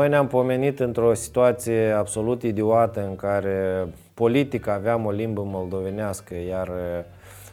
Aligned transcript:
Noi 0.00 0.08
ne-am 0.08 0.26
pomenit 0.26 0.80
într-o 0.80 1.14
situație 1.14 1.90
absolut 1.90 2.42
idiotă 2.42 3.06
în 3.08 3.16
care 3.16 3.86
politic 4.14 4.66
aveam 4.66 5.06
o 5.06 5.10
limbă 5.10 5.42
moldovenească, 5.44 6.34
iar 6.34 6.70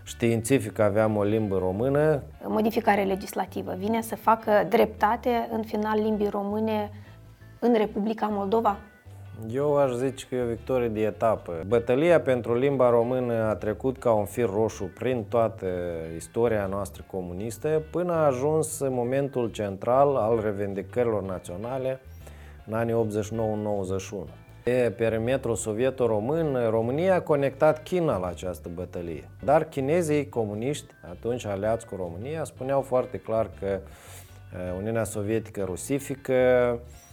științific 0.04 0.79
aveam 0.79 1.18
o 1.18 1.23
limbă 1.23 1.57
română. 1.57 2.21
Modificare 2.44 3.04
legislativă 3.04 3.75
vine 3.78 4.02
să 4.02 4.15
facă 4.15 4.52
dreptate 4.70 5.49
în 5.52 5.63
final 5.63 5.99
limbii 6.02 6.29
române 6.29 6.91
în 7.60 7.73
Republica 7.78 8.28
Moldova? 8.28 8.78
Eu 9.50 9.78
aș 9.78 9.92
zice 9.92 10.26
că 10.29 10.36
e 10.36 10.42
o 10.42 10.48
victorie 10.48 10.88
de 10.88 11.02
etapă. 11.02 11.54
Bătălia 11.68 12.22
pentru 12.22 12.56
limba 12.56 12.90
română 12.90 13.34
a 13.34 13.56
trecut 13.56 13.98
ca 13.98 14.12
un 14.12 14.26
fir 14.26 14.50
roșu 14.50 14.92
prin 15.00 15.26
toată 15.29 15.66
istoria 16.16 16.66
noastră 16.66 17.04
comunistă 17.12 17.82
până 17.91 18.14
a 18.14 18.26
ajuns 18.26 18.80
momentul 18.90 19.50
central 19.52 20.16
al 20.16 20.40
revendicărilor 20.44 21.23
naționale 21.23 22.00
în 22.68 22.73
anii 22.73 23.08
89-91. 24.27 24.30
Pe 24.64 24.94
perimetrul 24.98 25.55
sovieto-român, 25.55 26.70
România 26.70 27.16
a 27.16 27.22
conectat 27.22 27.84
China 27.84 28.18
la 28.18 28.28
această 28.28 28.70
bătălie. 28.74 29.30
Dar 29.44 29.64
chinezii 29.64 30.30
comuniști, 30.30 30.94
atunci 31.10 31.46
aliați 31.46 31.86
cu 31.86 31.96
România, 31.96 32.44
spuneau 32.44 32.82
foarte 32.82 33.18
clar 33.18 33.50
că 33.60 33.80
uh, 33.80 34.77
Uniunea 34.77 35.04
Sovietică 35.04 35.64
rusifică, 35.64 36.34
uh, 36.74 37.07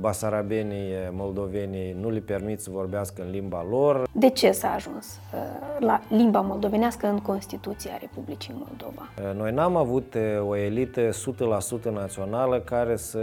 basarabenii, 0.00 0.92
moldovenii 1.10 1.96
nu 2.00 2.10
le 2.10 2.18
permit 2.18 2.60
să 2.60 2.70
vorbească 2.70 3.22
în 3.22 3.30
limba 3.30 3.66
lor. 3.70 4.08
De 4.12 4.30
ce 4.30 4.50
s-a 4.50 4.72
ajuns 4.72 5.06
uh, 5.34 5.40
la 5.78 6.00
limba 6.08 6.40
moldovenească 6.40 7.06
în 7.06 7.18
Constituția 7.18 7.96
Republicii 8.00 8.54
Moldova? 8.56 9.34
Noi 9.38 9.52
n-am 9.52 9.76
avut 9.76 10.14
o 10.48 10.56
elită 10.56 11.08
100% 11.10 11.92
națională 11.92 12.60
care 12.60 12.96
să 12.96 13.20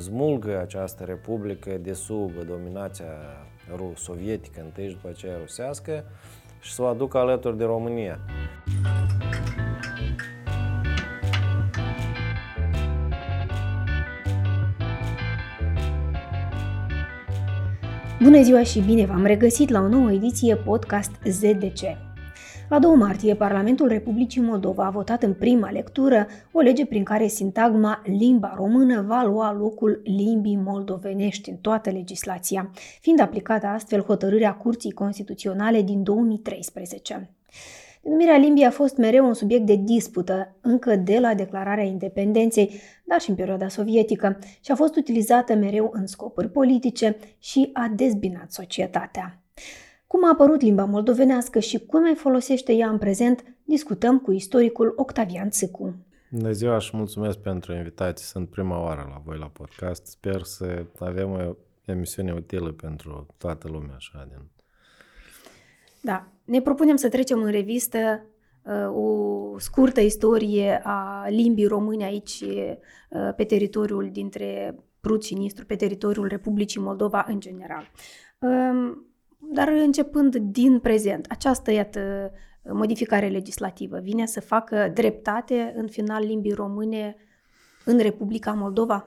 smulgă 0.00 0.60
această 0.60 1.04
republică 1.04 1.70
de 1.80 1.92
sub 1.92 2.30
dominația 2.46 3.04
sovietică 3.94 4.60
întâi 4.64 4.88
și 4.88 4.94
după 4.94 5.08
aceea 5.08 5.36
rusească 5.40 6.04
și 6.60 6.72
să 6.72 6.82
o 6.82 6.86
aducă 6.86 7.18
alături 7.18 7.56
de 7.56 7.64
România. 7.64 8.18
Bună 18.20 18.42
ziua 18.42 18.62
și 18.62 18.80
bine 18.80 19.06
v-am 19.06 19.24
regăsit 19.24 19.68
la 19.68 19.80
o 19.80 19.88
nouă 19.88 20.12
ediție 20.12 20.56
podcast 20.56 21.10
ZDC. 21.24 21.80
La 22.68 22.78
2 22.78 22.94
martie, 22.94 23.34
Parlamentul 23.34 23.88
Republicii 23.88 24.40
Moldova 24.40 24.84
a 24.84 24.90
votat 24.90 25.22
în 25.22 25.34
prima 25.34 25.70
lectură 25.70 26.26
o 26.52 26.60
lege 26.60 26.86
prin 26.86 27.04
care 27.04 27.26
sintagma 27.26 28.02
limba 28.04 28.52
română 28.56 29.04
va 29.06 29.22
lua 29.24 29.52
locul 29.52 30.00
limbii 30.04 30.56
moldovenești 30.56 31.50
în 31.50 31.56
toată 31.56 31.90
legislația, 31.90 32.70
fiind 33.00 33.20
aplicată 33.20 33.66
astfel 33.66 34.00
hotărârea 34.00 34.54
Curții 34.54 34.92
Constituționale 34.92 35.82
din 35.82 36.02
2013. 36.02 37.30
Denumirea 38.04 38.36
limbii 38.36 38.64
a 38.64 38.70
fost 38.70 38.96
mereu 38.96 39.26
un 39.26 39.34
subiect 39.34 39.66
de 39.66 39.76
dispută, 39.76 40.56
încă 40.60 40.96
de 40.96 41.18
la 41.18 41.34
declararea 41.34 41.84
independenței, 41.84 42.80
dar 43.04 43.20
și 43.20 43.30
în 43.30 43.36
perioada 43.36 43.68
sovietică, 43.68 44.38
și 44.60 44.70
a 44.70 44.74
fost 44.74 44.96
utilizată 44.96 45.54
mereu 45.54 45.90
în 45.92 46.06
scopuri 46.06 46.50
politice 46.50 47.16
și 47.38 47.70
a 47.72 47.92
dezbinat 47.96 48.52
societatea. 48.52 49.42
Cum 50.06 50.24
a 50.24 50.30
apărut 50.32 50.60
limba 50.60 50.84
moldovenească 50.84 51.58
și 51.58 51.78
cum 51.78 52.00
mai 52.00 52.14
folosește 52.14 52.72
ea 52.72 52.88
în 52.88 52.98
prezent, 52.98 53.44
discutăm 53.64 54.18
cu 54.18 54.32
istoricul 54.32 54.92
Octavian 54.96 55.50
Țicu. 55.50 55.94
Bună 56.30 56.52
ziua 56.52 56.78
și 56.78 56.96
mulțumesc 56.96 57.38
pentru 57.38 57.74
invitație. 57.74 58.24
Sunt 58.24 58.48
prima 58.48 58.82
oară 58.82 59.06
la 59.10 59.22
voi 59.24 59.38
la 59.38 59.50
podcast. 59.52 60.06
Sper 60.06 60.42
să 60.42 60.84
avem 60.98 61.30
o 61.30 61.54
emisiune 61.84 62.32
utilă 62.32 62.72
pentru 62.72 63.26
toată 63.38 63.68
lumea 63.68 63.94
așa 63.94 64.26
din 64.28 64.38
da. 66.02 66.26
Ne 66.44 66.60
propunem 66.60 66.96
să 66.96 67.08
trecem 67.08 67.42
în 67.42 67.50
revistă 67.50 68.26
uh, 68.62 68.96
o 68.96 69.58
scurtă 69.58 70.00
istorie 70.00 70.80
a 70.84 71.26
limbii 71.28 71.66
române 71.66 72.04
aici 72.04 72.40
uh, 72.40 73.34
pe 73.36 73.44
teritoriul 73.44 74.08
dintre 74.12 74.76
Prut 75.00 75.24
și 75.24 75.34
Nistru, 75.34 75.66
pe 75.66 75.76
teritoriul 75.76 76.26
Republicii 76.26 76.80
Moldova 76.80 77.24
în 77.28 77.40
general. 77.40 77.90
Um, 78.38 79.06
dar 79.38 79.68
începând 79.68 80.36
din 80.36 80.78
prezent, 80.78 81.26
această, 81.28 81.70
iată, 81.70 82.30
modificare 82.62 83.28
legislativă 83.28 83.98
vine 83.98 84.26
să 84.26 84.40
facă 84.40 84.90
dreptate 84.94 85.72
în 85.76 85.86
final 85.86 86.24
limbii 86.24 86.52
române 86.52 87.16
în 87.84 87.98
Republica 87.98 88.52
Moldova? 88.52 89.06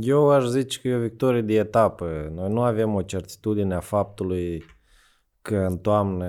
Eu 0.00 0.30
aș 0.30 0.44
zice 0.44 0.80
că 0.80 0.88
e 0.88 0.94
o 0.94 1.00
victorie 1.00 1.42
de 1.42 1.54
etapă. 1.54 2.32
Noi 2.34 2.52
nu 2.52 2.62
avem 2.62 2.94
o 2.94 3.02
certitudine 3.02 3.74
a 3.74 3.80
faptului 3.80 4.64
că 5.46 5.56
în 5.56 5.78
toamnă 5.78 6.26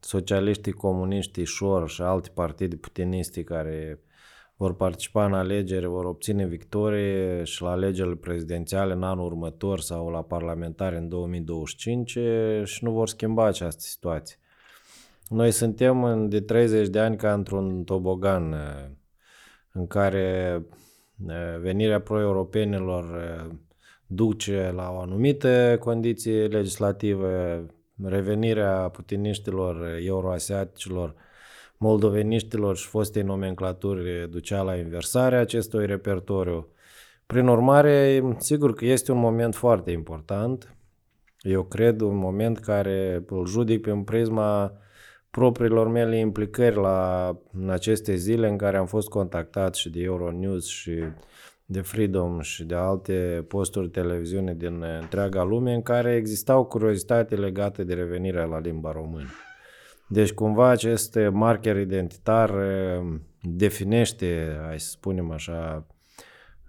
socialiștii, 0.00 0.72
comuniștii, 0.72 1.44
șor 1.44 1.88
și 1.88 2.02
alte 2.02 2.30
partide 2.34 2.76
putiniste 2.76 3.42
care 3.42 4.00
vor 4.56 4.74
participa 4.74 5.24
în 5.24 5.34
alegeri, 5.34 5.86
vor 5.86 6.04
obține 6.04 6.46
victorie 6.46 7.44
și 7.44 7.62
la 7.62 7.70
alegerile 7.70 8.14
prezidențiale 8.14 8.92
în 8.92 9.02
anul 9.02 9.24
următor 9.24 9.80
sau 9.80 10.08
la 10.08 10.22
parlamentare 10.22 10.96
în 10.96 11.08
2025 11.08 12.10
și 12.64 12.84
nu 12.84 12.90
vor 12.90 13.08
schimba 13.08 13.46
această 13.46 13.80
situație. 13.80 14.36
Noi 15.28 15.50
suntem 15.50 16.28
de 16.28 16.40
30 16.40 16.88
de 16.88 16.98
ani 16.98 17.16
ca 17.16 17.32
într-un 17.32 17.84
tobogan 17.84 18.54
în 19.72 19.86
care 19.86 20.60
venirea 21.60 22.00
pro-europenilor 22.00 23.06
duce 24.06 24.72
la 24.74 24.90
o 24.90 24.98
anumită 24.98 25.76
condiție 25.80 26.46
legislativă, 26.46 27.30
revenirea 28.02 28.88
putiniștilor, 28.88 29.98
euroasiaticilor, 30.04 31.14
moldoveniștilor 31.76 32.76
și 32.76 32.86
fostei 32.86 33.22
nomenclaturi 33.22 34.30
ducea 34.30 34.62
la 34.62 34.76
inversarea 34.76 35.40
acestui 35.40 35.86
repertoriu. 35.86 36.68
Prin 37.26 37.46
urmare, 37.48 38.22
sigur 38.38 38.74
că 38.74 38.84
este 38.84 39.12
un 39.12 39.18
moment 39.18 39.54
foarte 39.54 39.90
important. 39.90 40.76
Eu 41.40 41.62
cred 41.62 42.00
un 42.00 42.16
moment 42.16 42.58
care 42.58 43.24
îl 43.26 43.46
judic 43.46 43.80
prin 43.80 44.02
prisma 44.02 44.72
propriilor 45.30 45.88
mele 45.88 46.18
implicări 46.18 46.76
la, 46.76 47.30
în 47.52 47.70
aceste 47.70 48.14
zile 48.14 48.48
în 48.48 48.56
care 48.56 48.76
am 48.76 48.86
fost 48.86 49.08
contactat 49.08 49.74
și 49.74 49.90
de 49.90 50.00
Euronews 50.00 50.66
și 50.66 51.02
de 51.66 51.80
Freedom 51.80 52.40
și 52.40 52.64
de 52.64 52.74
alte 52.74 53.44
posturi 53.48 53.88
televiziune 53.88 54.54
din 54.54 54.82
întreaga 55.00 55.42
lume 55.42 55.74
în 55.74 55.82
care 55.82 56.14
existau 56.14 56.64
curiozitate 56.64 57.34
legate 57.34 57.84
de 57.84 57.94
revenirea 57.94 58.44
la 58.44 58.58
limba 58.58 58.92
română. 58.92 59.28
Deci 60.08 60.32
cumva 60.32 60.68
acest 60.68 61.18
marker 61.32 61.76
identitar 61.76 62.50
uh, 62.50 63.20
definește, 63.42 64.58
hai 64.66 64.80
să 64.80 64.90
spunem 64.90 65.30
așa, 65.30 65.86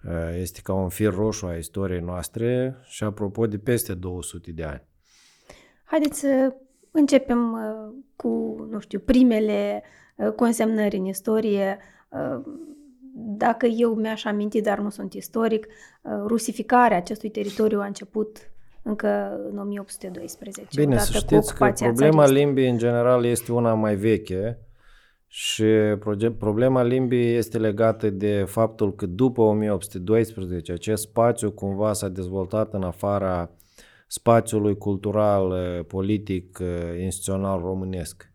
uh, 0.03 0.37
este 0.39 0.59
ca 0.63 0.73
un 0.73 0.89
fir 0.89 1.13
roșu 1.13 1.45
a 1.45 1.55
istoriei 1.55 2.01
noastre 2.01 2.75
și 2.83 3.03
apropo 3.03 3.47
de 3.47 3.57
peste 3.57 3.93
200 3.93 4.51
de 4.51 4.63
ani. 4.63 4.83
Haideți 5.83 6.19
să 6.19 6.55
începem 6.91 7.53
uh, 7.53 7.93
cu, 8.15 8.27
nu 8.71 8.79
știu, 8.79 8.99
primele 8.99 9.83
consemnări 10.35 10.97
în 10.97 11.05
istorie 11.05 11.77
dacă 13.17 13.65
eu 13.65 13.93
mi-aș 13.93 14.25
aminti, 14.25 14.61
dar 14.61 14.79
nu 14.79 14.89
sunt 14.89 15.13
istoric, 15.13 15.65
uh, 15.65 16.11
rusificarea 16.27 16.97
acestui 16.97 17.29
teritoriu 17.29 17.79
a 17.79 17.85
început 17.85 18.51
încă 18.81 19.39
în 19.51 19.57
1812. 19.57 20.81
Bine, 20.81 20.97
să 20.97 21.11
știți 21.11 21.55
că 21.55 21.71
problema 21.73 22.11
țaristă. 22.11 22.31
limbii 22.31 22.69
în 22.69 22.77
general 22.77 23.25
este 23.25 23.51
una 23.51 23.73
mai 23.73 23.95
veche 23.95 24.59
și 25.27 25.65
problema 26.37 26.83
limbii 26.83 27.35
este 27.35 27.57
legată 27.57 28.09
de 28.09 28.43
faptul 28.43 28.95
că 28.95 29.05
după 29.05 29.41
1812 29.41 30.71
acest 30.71 31.01
spațiu 31.01 31.51
cumva 31.51 31.93
s-a 31.93 32.09
dezvoltat 32.09 32.73
în 32.73 32.83
afara 32.83 33.49
spațiului 34.07 34.77
cultural, 34.77 35.49
uh, 35.49 35.85
politic, 35.87 36.57
uh, 36.61 36.99
instituțional 36.99 37.59
românesc. 37.59 38.33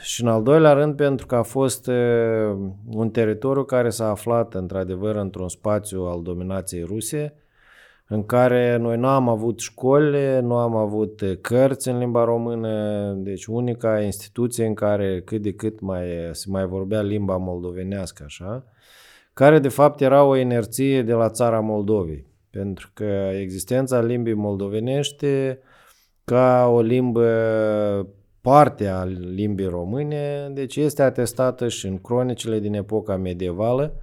Și 0.00 0.22
în 0.22 0.28
al 0.28 0.42
doilea 0.42 0.72
rând 0.72 0.96
pentru 0.96 1.26
că 1.26 1.34
a 1.34 1.42
fost 1.42 1.86
un 2.90 3.10
teritoriu 3.10 3.64
care 3.64 3.90
s-a 3.90 4.10
aflat 4.10 4.54
într-adevăr 4.54 5.16
într-un 5.16 5.48
spațiu 5.48 6.02
al 6.02 6.22
dominației 6.22 6.82
ruse, 6.82 7.34
în 8.08 8.26
care 8.26 8.76
noi 8.76 8.96
nu 8.96 9.06
am 9.06 9.28
avut 9.28 9.60
școli, 9.60 10.40
nu 10.40 10.56
am 10.56 10.76
avut 10.76 11.22
cărți 11.40 11.88
în 11.88 11.98
limba 11.98 12.24
română, 12.24 13.12
deci 13.16 13.46
unica 13.46 14.00
instituție 14.00 14.66
în 14.66 14.74
care 14.74 15.22
cât 15.24 15.42
de 15.42 15.52
cât 15.52 15.80
mai, 15.80 16.04
se 16.32 16.46
mai 16.48 16.66
vorbea 16.66 17.02
limba 17.02 17.36
moldovenească 17.36 18.22
așa, 18.26 18.64
care 19.32 19.58
de 19.58 19.68
fapt 19.68 20.00
era 20.00 20.24
o 20.24 20.36
inerție 20.36 21.02
de 21.02 21.12
la 21.12 21.30
țara 21.30 21.60
Moldovei, 21.60 22.26
pentru 22.50 22.90
că 22.94 23.30
existența 23.40 24.00
limbii 24.00 24.34
moldovenești 24.34 25.26
ca 26.24 26.66
o 26.72 26.80
limbă 26.80 27.28
parte 28.50 28.86
a 28.86 29.04
limbii 29.34 29.66
române, 29.66 30.50
deci 30.52 30.76
este 30.76 31.02
atestată 31.02 31.68
și 31.68 31.86
în 31.86 31.98
cronicile 31.98 32.58
din 32.58 32.74
epoca 32.74 33.16
medievală, 33.16 33.94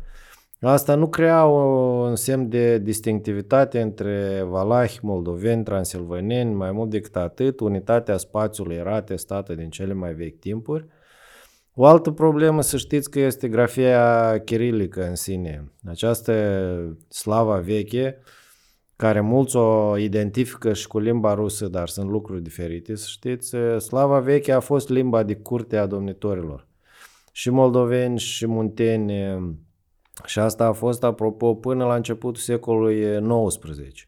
Asta 0.65 0.95
nu 0.95 1.09
crea 1.09 1.43
un 1.45 2.15
semn 2.15 2.49
de 2.49 2.77
distinctivitate 2.77 3.81
între 3.81 4.43
valahi, 4.47 4.99
moldoveni, 5.01 5.63
transilvaneni, 5.63 6.53
mai 6.53 6.71
mult 6.71 6.89
decât 6.89 7.15
atât, 7.15 7.59
unitatea 7.59 8.17
spațiului 8.17 8.75
era 8.75 9.01
testată 9.01 9.55
din 9.55 9.69
cele 9.69 9.93
mai 9.93 10.13
vechi 10.13 10.39
timpuri. 10.39 10.85
O 11.73 11.85
altă 11.85 12.11
problemă, 12.11 12.61
să 12.61 12.77
știți 12.77 13.09
că 13.09 13.19
este 13.19 13.47
grafia 13.47 14.37
chirilică 14.45 15.07
în 15.07 15.15
sine. 15.15 15.71
Această 15.85 16.33
slava 17.09 17.57
veche, 17.57 18.17
care 18.95 19.19
mulți 19.19 19.55
o 19.55 19.97
identifică 19.97 20.73
și 20.73 20.87
cu 20.87 20.99
limba 20.99 21.33
rusă, 21.33 21.67
dar 21.67 21.87
sunt 21.87 22.09
lucruri 22.09 22.41
diferite, 22.41 22.95
să 22.95 23.05
știți, 23.07 23.55
slava 23.79 24.19
veche 24.19 24.51
a 24.51 24.59
fost 24.59 24.89
limba 24.89 25.23
de 25.23 25.35
curte 25.35 25.77
a 25.77 25.85
domnitorilor. 25.85 26.67
Și 27.31 27.49
moldoveni 27.49 28.19
și 28.19 28.47
munteni, 28.47 29.13
și 30.25 30.39
asta 30.39 30.65
a 30.65 30.71
fost, 30.71 31.03
apropo, 31.03 31.55
până 31.55 31.85
la 31.85 31.95
începutul 31.95 32.41
secolului 32.41 33.21
XIX. 33.47 34.07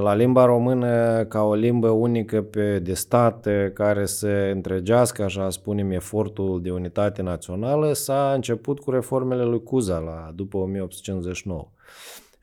La 0.00 0.14
limba 0.14 0.44
română, 0.44 1.24
ca 1.24 1.42
o 1.42 1.54
limbă 1.54 1.88
unică 1.88 2.42
pe, 2.42 2.78
de 2.78 2.94
stat 2.94 3.48
care 3.72 4.06
să 4.06 4.28
întregească, 4.28 5.22
așa 5.22 5.50
spunem, 5.50 5.90
efortul 5.90 6.62
de 6.62 6.70
unitate 6.70 7.22
națională, 7.22 7.92
s-a 7.92 8.32
început 8.34 8.80
cu 8.80 8.90
reformele 8.90 9.44
lui 9.44 9.62
Cuza 9.62 9.98
la, 9.98 10.30
după 10.34 10.56
1859. 10.56 11.68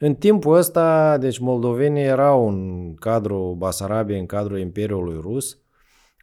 În 0.03 0.15
timpul 0.15 0.55
ăsta, 0.55 1.17
deci 1.17 1.37
moldovenii 1.37 2.03
erau 2.03 2.47
în 2.47 2.93
cadrul 2.95 3.55
Basarabiei, 3.55 4.19
în 4.19 4.25
cadrul 4.25 4.59
Imperiului 4.59 5.19
Rus, 5.21 5.57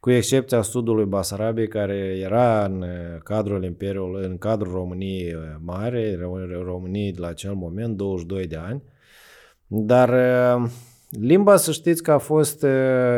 cu 0.01 0.11
excepția 0.11 0.63
sudului 0.63 1.05
Basarabiei, 1.05 1.69
care 1.69 2.19
era 2.21 2.65
în 2.65 2.85
cadrul 3.25 3.65
Imperiului, 3.65 4.25
în 4.27 4.39
cadrul 4.39 4.73
României 4.73 5.37
Mare, 5.61 6.19
României 6.65 7.13
de 7.13 7.21
la 7.21 7.27
acel 7.27 7.55
moment, 7.55 7.97
22 7.97 8.47
de 8.47 8.57
ani. 8.57 8.83
Dar 9.67 10.15
limba, 11.11 11.57
să 11.57 11.73
știți 11.73 12.03
că 12.03 12.11
a 12.11 12.19
fost 12.19 12.63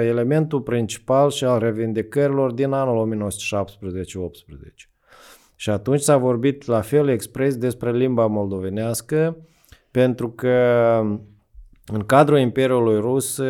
elementul 0.00 0.60
principal 0.60 1.30
și 1.30 1.44
al 1.44 1.58
revindicărilor 1.58 2.52
din 2.52 2.72
anul 2.72 3.18
1917-18. 3.26 4.90
Și 5.56 5.70
atunci 5.70 6.00
s-a 6.00 6.16
vorbit 6.16 6.66
la 6.66 6.80
fel 6.80 7.08
expres 7.08 7.56
despre 7.56 7.92
limba 7.92 8.26
moldovenească, 8.26 9.36
pentru 9.90 10.30
că 10.30 10.56
în 11.92 12.00
cadrul 12.06 12.38
Imperiului 12.38 13.00
Rus, 13.00 13.40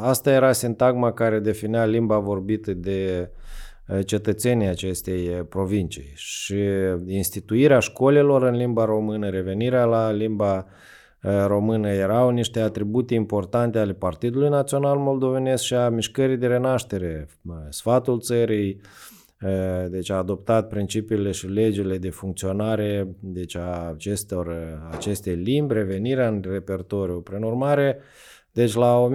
asta 0.00 0.30
era 0.30 0.52
sintagma 0.52 1.12
care 1.12 1.38
definea 1.38 1.84
limba 1.84 2.18
vorbită 2.18 2.72
de 2.72 3.30
cetățenii 4.04 4.66
acestei 4.66 5.28
provincii 5.28 6.12
și 6.14 6.58
instituirea 7.06 7.78
școlilor 7.78 8.42
în 8.42 8.56
limba 8.56 8.84
română, 8.84 9.28
revenirea 9.28 9.84
la 9.84 10.10
limba 10.10 10.66
română 11.46 11.88
erau 11.88 12.30
niște 12.30 12.60
atribute 12.60 13.14
importante 13.14 13.78
ale 13.78 13.92
Partidului 13.92 14.48
Național 14.48 14.96
Moldovenesc 14.98 15.62
și 15.62 15.74
a 15.74 15.88
mișcării 15.88 16.36
de 16.36 16.46
renaștere. 16.46 17.28
Sfatul 17.68 18.20
țării, 18.20 18.80
deci 19.88 20.10
a 20.10 20.16
adoptat 20.16 20.68
principiile 20.68 21.30
și 21.30 21.46
legile 21.46 21.98
de 21.98 22.10
funcționare 22.10 23.16
deci 23.20 23.56
a 23.56 23.90
acestor, 23.94 24.56
acestei 24.90 25.34
limbi, 25.34 25.74
revenirea 25.74 26.28
în 26.28 26.44
repertoriu. 26.48 27.20
Prin 27.20 27.42
urmare, 27.42 27.98
deci 28.52 28.74
la 28.74 29.08
1989-91 29.08 29.12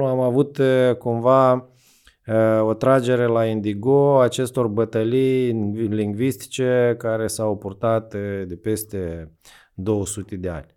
am 0.00 0.20
avut 0.20 0.60
cumva 0.98 1.68
o 2.60 2.74
tragere 2.74 3.26
la 3.26 3.44
indigo 3.44 4.20
acestor 4.20 4.66
bătălii 4.66 5.52
lingvistice 5.88 6.94
care 6.98 7.26
s-au 7.26 7.56
purtat 7.56 8.14
de 8.46 8.56
peste 8.62 9.32
200 9.74 10.36
de 10.36 10.48
ani. 10.48 10.73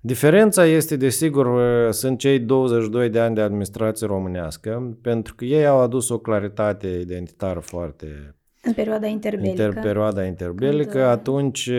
Diferența 0.00 0.66
este, 0.66 0.96
desigur, 0.96 1.60
sunt 1.92 2.18
cei 2.18 2.38
22 2.38 3.08
de 3.08 3.20
ani 3.20 3.34
de 3.34 3.40
administrație 3.40 4.06
românească, 4.06 4.98
pentru 5.02 5.34
că 5.34 5.44
ei 5.44 5.66
au 5.66 5.80
adus 5.80 6.08
o 6.08 6.18
claritate 6.18 6.88
identitară 6.88 7.60
foarte 7.60 8.38
în 8.62 8.72
perioada 8.72 9.06
interbelică. 9.06 9.62
Inter, 9.62 9.82
perioada 9.82 10.24
interbelică, 10.24 10.90
când 10.90 11.04
atunci 11.04 11.70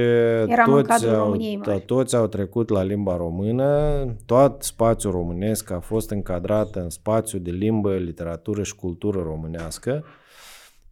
toți 0.65 1.07
au, 1.07 1.37
to- 1.37 1.85
toți 1.85 2.15
au 2.15 2.27
trecut 2.27 2.69
la 2.69 2.83
limba 2.83 3.17
română, 3.17 4.05
tot 4.25 4.63
spațiul 4.63 5.11
românesc 5.11 5.71
a 5.71 5.79
fost 5.79 6.09
încadrat 6.09 6.75
în 6.75 6.89
spațiu 6.89 7.39
de 7.39 7.51
limbă, 7.51 7.95
literatură 7.95 8.63
și 8.63 8.75
cultură 8.75 9.19
românească. 9.19 10.03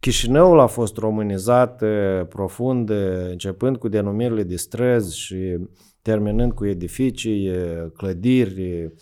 Chișinăul 0.00 0.60
a 0.60 0.66
fost 0.66 0.96
românizat 0.96 1.82
profund, 2.28 2.90
începând 3.30 3.76
cu 3.76 3.88
denumirile 3.88 4.42
de 4.42 4.56
străzi 4.56 5.18
și 5.18 5.58
terminând 6.08 6.52
cu 6.52 6.66
edificii, 6.66 7.52
clădiri, 7.96 8.92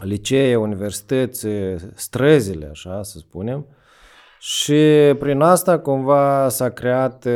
licee, 0.00 0.56
universități, 0.56 1.46
străzile, 1.94 2.68
așa 2.70 3.02
să 3.02 3.18
spunem. 3.18 3.66
Și 4.38 4.80
prin 5.18 5.40
asta 5.40 5.78
cumva 5.78 6.48
s-a 6.48 6.70
creat 6.70 7.26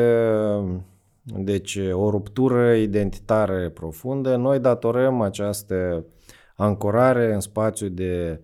deci, 1.23 1.79
o 1.93 2.11
ruptură 2.11 2.73
identitară 2.73 3.71
profundă. 3.71 4.37
Noi 4.37 4.59
datorăm 4.59 5.21
această 5.21 6.05
ancorare 6.57 7.33
în 7.35 7.41
spațiu 7.41 7.89
de 7.89 8.41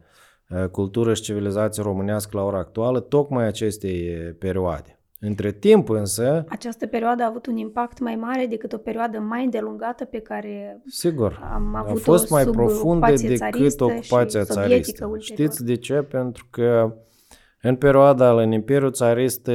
cultură 0.70 1.14
și 1.14 1.22
civilizație 1.22 1.82
românească 1.82 2.36
la 2.36 2.44
ora 2.44 2.58
actuală 2.58 3.00
tocmai 3.00 3.46
acestei 3.46 4.08
perioade. 4.38 4.95
Între 5.26 5.52
timp 5.52 5.88
însă... 5.88 6.44
Această 6.48 6.86
perioadă 6.86 7.22
a 7.22 7.26
avut 7.26 7.46
un 7.46 7.56
impact 7.56 7.98
mai 7.98 8.14
mare 8.14 8.46
decât 8.46 8.72
o 8.72 8.76
perioadă 8.76 9.18
mai 9.18 9.44
îndelungată 9.44 10.04
pe 10.04 10.18
care 10.18 10.82
Sigur, 10.86 11.48
am 11.52 11.74
avut 11.74 11.96
a 11.96 12.00
fost 12.02 12.30
mai 12.30 12.44
profundă 12.44 13.12
decât 13.12 13.80
ocupația 13.80 14.44
țaristă. 14.44 15.12
Știți 15.18 15.64
de 15.64 15.74
ce? 15.74 15.94
Pentru 15.94 16.46
că 16.50 16.96
în 17.62 17.76
perioada 17.76 18.40
în 18.42 18.52
Imperiul 18.52 18.92
Țarist 18.92 19.50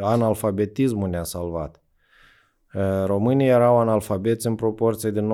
analfabetismul 0.00 1.08
ne-a 1.08 1.22
salvat. 1.22 1.82
Românii 3.04 3.48
erau 3.48 3.78
analfabeți 3.78 4.46
în 4.46 4.54
proporție 4.54 5.10
de 5.10 5.20
90%. 5.20 5.24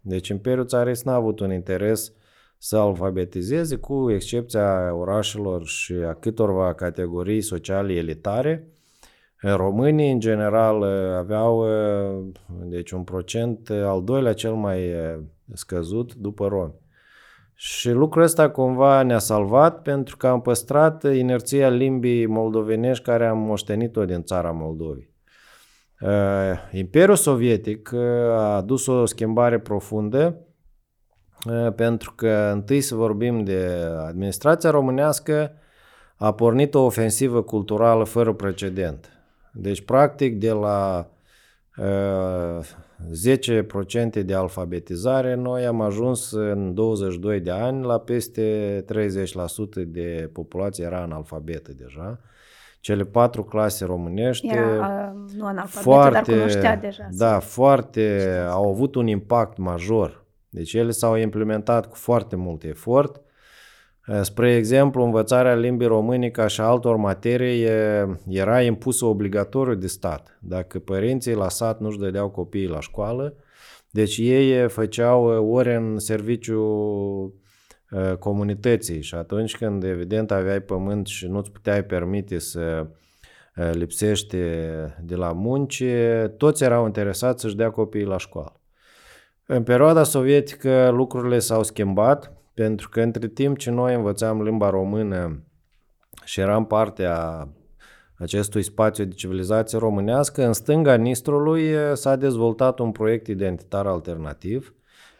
Deci 0.00 0.28
Imperiul 0.28 0.66
Țarist 0.66 1.04
n-a 1.04 1.14
avut 1.14 1.40
un 1.40 1.52
interes 1.52 2.08
uh, 2.08 2.14
să 2.58 2.76
alfabetizeze, 2.76 3.76
cu 3.76 4.10
excepția 4.10 4.94
orașelor 4.94 5.66
și 5.66 5.92
a 5.92 6.14
câtorva 6.14 6.74
categorii 6.74 7.40
sociale 7.40 7.92
elitare. 7.92 8.66
Românii, 9.40 10.12
în 10.12 10.20
general, 10.20 10.82
aveau 11.16 11.66
deci 12.46 12.90
un 12.90 13.04
procent 13.04 13.70
al 13.70 14.04
doilea 14.04 14.32
cel 14.32 14.54
mai 14.54 14.78
scăzut 15.52 16.14
după 16.14 16.48
romi. 16.48 16.74
Și 17.54 17.90
lucrul 17.90 18.22
ăsta 18.22 18.50
cumva 18.50 19.02
ne-a 19.02 19.18
salvat 19.18 19.82
pentru 19.82 20.16
că 20.16 20.26
am 20.26 20.40
păstrat 20.40 21.14
inerția 21.14 21.68
limbii 21.68 22.26
moldovenești 22.26 23.04
care 23.04 23.26
am 23.26 23.38
moștenit-o 23.38 24.04
din 24.04 24.22
țara 24.22 24.50
Moldovei. 24.50 25.14
Imperiul 26.72 27.16
Sovietic 27.16 27.92
a 28.30 28.54
adus 28.56 28.86
o 28.86 29.04
schimbare 29.04 29.58
profundă 29.58 30.40
Eh, 30.40 30.45
pentru 31.76 32.12
că 32.16 32.50
întâi 32.52 32.80
să 32.80 32.94
vorbim 32.94 33.44
de 33.44 33.68
administrația 34.06 34.70
românească 34.70 35.52
a 36.16 36.32
pornit 36.32 36.74
o 36.74 36.84
ofensivă 36.84 37.42
culturală 37.42 38.04
fără 38.04 38.32
precedent. 38.32 39.10
Deci, 39.52 39.80
practic, 39.80 40.38
de 40.38 40.50
la 40.50 41.10
uh, 41.76 42.58
eh, 42.58 43.40
10% 44.20 44.24
de 44.24 44.34
alfabetizare, 44.34 45.34
noi 45.34 45.66
am 45.66 45.80
ajuns 45.80 46.32
în 46.32 46.74
22 46.74 47.40
de 47.40 47.50
ani 47.50 47.84
la 47.84 47.98
peste 47.98 48.84
30% 49.82 49.86
de 49.86 50.30
populație 50.32 50.84
era 50.84 51.00
analfabetă 51.00 51.72
deja. 51.72 52.20
Cele 52.80 53.04
patru 53.04 53.44
clase 53.44 53.84
românești 53.84 54.46
era, 54.46 55.12
uh, 55.14 55.34
nu 55.36 55.46
analfabetă, 55.46 55.82
foarte, 55.82 56.12
dar 56.12 56.22
cunoștea 56.22 56.76
deja. 56.76 57.08
Da, 57.10 57.38
foarte, 57.38 58.36
au 58.50 58.68
avut 58.68 58.94
un 58.94 59.06
impact 59.06 59.56
major 59.56 60.25
deci 60.56 60.72
ele 60.72 60.90
s-au 60.90 61.16
implementat 61.16 61.86
cu 61.86 61.94
foarte 61.96 62.36
mult 62.36 62.64
efort. 62.64 63.20
Spre 64.22 64.54
exemplu, 64.54 65.04
învățarea 65.04 65.54
limbii 65.54 65.86
române 65.86 66.28
ca 66.28 66.46
și 66.46 66.60
altor 66.60 66.96
materii 66.96 67.66
era 68.28 68.62
impusă 68.62 69.04
obligatoriu 69.04 69.74
de 69.74 69.86
stat. 69.86 70.38
Dacă 70.40 70.78
părinții 70.78 71.34
la 71.34 71.48
sat 71.48 71.80
nu-și 71.80 71.98
dădeau 71.98 72.30
copiii 72.30 72.68
la 72.68 72.80
școală, 72.80 73.34
deci 73.90 74.16
ei 74.18 74.68
făceau 74.68 75.24
ore 75.52 75.74
în 75.74 75.98
serviciu 75.98 76.60
comunității 78.18 79.02
și 79.02 79.14
atunci 79.14 79.56
când 79.56 79.84
evident 79.84 80.30
aveai 80.30 80.60
pământ 80.60 81.06
și 81.06 81.26
nu-ți 81.26 81.50
puteai 81.50 81.84
permite 81.84 82.38
să 82.38 82.86
lipsești 83.72 84.36
de 85.02 85.14
la 85.14 85.32
munci, 85.32 85.84
toți 86.36 86.64
erau 86.64 86.86
interesați 86.86 87.40
să-și 87.40 87.56
dea 87.56 87.70
copiii 87.70 88.04
la 88.04 88.18
școală. 88.18 88.60
În 89.48 89.62
perioada 89.62 90.02
sovietică 90.02 90.88
lucrurile 90.88 91.38
s-au 91.38 91.62
schimbat 91.62 92.32
pentru 92.54 92.88
că 92.88 93.00
între 93.00 93.28
timp 93.28 93.58
ce 93.58 93.70
noi 93.70 93.94
învățam 93.94 94.42
limba 94.42 94.70
română 94.70 95.42
și 96.24 96.40
eram 96.40 96.66
parte 96.66 97.04
a 97.04 97.48
acestui 98.18 98.62
spațiu 98.62 99.04
de 99.04 99.14
civilizație 99.14 99.78
românească, 99.78 100.46
în 100.46 100.52
stânga 100.52 100.94
Nistrului 100.94 101.74
s-a 101.94 102.16
dezvoltat 102.16 102.78
un 102.78 102.92
proiect 102.92 103.26
identitar 103.26 103.86
alternativ, 103.86 104.74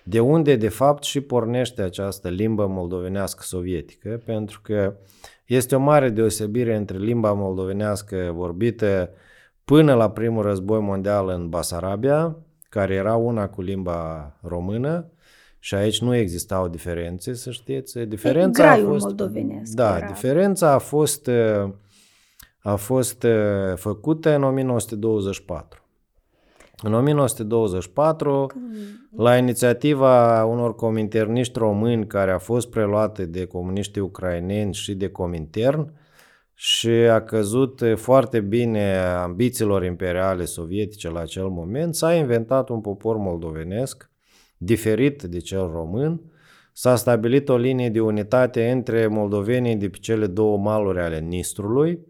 de 0.04 0.20
unde 0.20 0.56
de 0.56 0.68
fapt 0.68 1.02
și 1.02 1.20
pornește 1.20 1.82
această 1.82 2.28
limbă 2.28 2.66
moldovenească 2.66 3.42
sovietică, 3.42 4.22
pentru 4.24 4.60
că 4.62 4.94
este 5.44 5.74
o 5.74 5.80
mare 5.80 6.08
deosebire 6.08 6.76
între 6.76 6.98
limba 6.98 7.32
moldovenească 7.32 8.32
vorbită 8.34 9.10
până 9.64 9.94
la 9.94 10.10
primul 10.10 10.42
război 10.42 10.80
mondial 10.80 11.28
în 11.28 11.48
Basarabia, 11.48 12.36
care 12.68 12.94
era 12.94 13.16
una 13.16 13.48
cu 13.48 13.62
limba 13.62 14.32
română, 14.42 15.10
și 15.58 15.74
aici 15.74 16.00
nu 16.00 16.14
existau 16.14 16.68
diferențe, 16.68 17.34
să 17.34 17.50
știți. 17.50 17.98
Diferența 17.98 18.70
a 18.70 18.76
fost, 18.76 19.04
moldovenesc. 19.04 19.72
Da, 19.72 19.96
era. 19.96 20.06
diferența 20.06 20.72
a 20.72 20.78
fost, 20.78 21.30
a 22.58 22.74
fost 22.74 23.26
făcută 23.74 24.34
în 24.34 24.42
1924. 24.42 25.80
În 26.82 26.94
1924, 26.94 28.46
la 29.16 29.36
inițiativa 29.36 30.44
unor 30.44 30.74
cominterniști 30.74 31.58
români 31.58 32.06
care 32.06 32.30
a 32.30 32.38
fost 32.38 32.70
preluate 32.70 33.24
de 33.24 33.44
comuniștii 33.44 34.00
ucraineni 34.00 34.74
și 34.74 34.94
de 34.94 35.08
Comintern 35.08 35.92
și 36.58 36.88
a 36.88 37.22
căzut 37.22 37.82
foarte 37.94 38.40
bine 38.40 38.96
ambițiilor 38.98 39.84
imperiale 39.84 40.44
sovietice 40.44 41.10
la 41.10 41.20
acel 41.20 41.48
moment, 41.48 41.94
s-a 41.94 42.14
inventat 42.14 42.68
un 42.68 42.80
popor 42.80 43.16
moldovenesc 43.16 44.10
diferit 44.56 45.22
de 45.22 45.38
cel 45.38 45.70
român, 45.72 46.20
s-a 46.72 46.96
stabilit 46.96 47.48
o 47.48 47.56
linie 47.56 47.88
de 47.88 48.00
unitate 48.00 48.70
între 48.70 49.06
moldovenii 49.06 49.76
de 49.76 49.88
pe 49.88 49.98
cele 49.98 50.26
două 50.26 50.58
maluri 50.58 51.00
ale 51.00 51.18
Nistrului, 51.18 52.06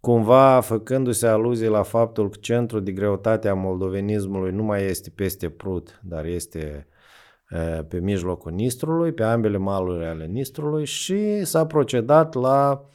cumva 0.00 0.60
făcându-se 0.60 1.26
aluzie 1.26 1.68
la 1.68 1.82
faptul 1.82 2.28
că 2.28 2.36
centrul 2.40 2.82
de 2.82 2.92
greutate 2.92 3.48
a 3.48 3.54
moldovenismului 3.54 4.52
nu 4.52 4.62
mai 4.62 4.84
este 4.84 5.10
peste 5.10 5.48
Prut, 5.48 6.00
dar 6.02 6.24
este 6.24 6.86
pe 7.88 8.00
mijlocul 8.00 8.52
Nistrului, 8.52 9.12
pe 9.12 9.22
ambele 9.22 9.56
maluri 9.56 10.04
ale 10.04 10.26
Nistrului 10.26 10.84
și 10.84 11.44
s-a 11.44 11.66
procedat 11.66 12.34
la 12.34 12.86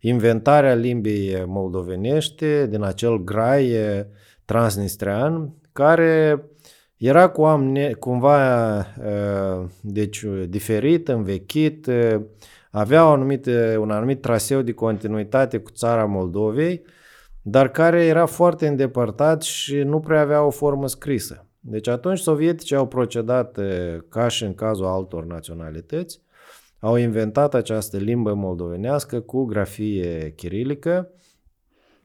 inventarea 0.00 0.74
limbii 0.74 1.44
moldovenești 1.46 2.44
din 2.68 2.82
acel 2.82 3.24
grai 3.24 3.74
transnistrean, 4.44 5.54
care 5.72 6.44
era 6.96 7.28
cu 7.28 7.42
amne, 7.42 7.92
cumva 7.92 8.86
deci, 9.80 10.24
diferit, 10.48 11.08
învechit, 11.08 11.90
avea 12.70 13.04
un 13.04 13.12
anumit, 13.12 13.46
un 13.78 13.90
anumit 13.90 14.20
traseu 14.20 14.62
de 14.62 14.72
continuitate 14.72 15.58
cu 15.58 15.70
țara 15.70 16.04
Moldovei, 16.04 16.82
dar 17.42 17.68
care 17.68 18.04
era 18.04 18.26
foarte 18.26 18.66
îndepărtat 18.66 19.42
și 19.42 19.76
nu 19.76 20.00
prea 20.00 20.20
avea 20.20 20.44
o 20.44 20.50
formă 20.50 20.88
scrisă. 20.88 21.46
Deci 21.60 21.88
atunci 21.88 22.18
sovieticii 22.18 22.76
au 22.76 22.86
procedat 22.86 23.58
ca 24.08 24.28
și 24.28 24.44
în 24.44 24.54
cazul 24.54 24.86
altor 24.86 25.24
naționalități, 25.24 26.20
au 26.80 26.96
inventat 26.96 27.54
această 27.54 27.96
limbă 27.96 28.34
moldovenească 28.34 29.20
cu 29.20 29.44
grafie 29.44 30.32
chirilică, 30.36 31.10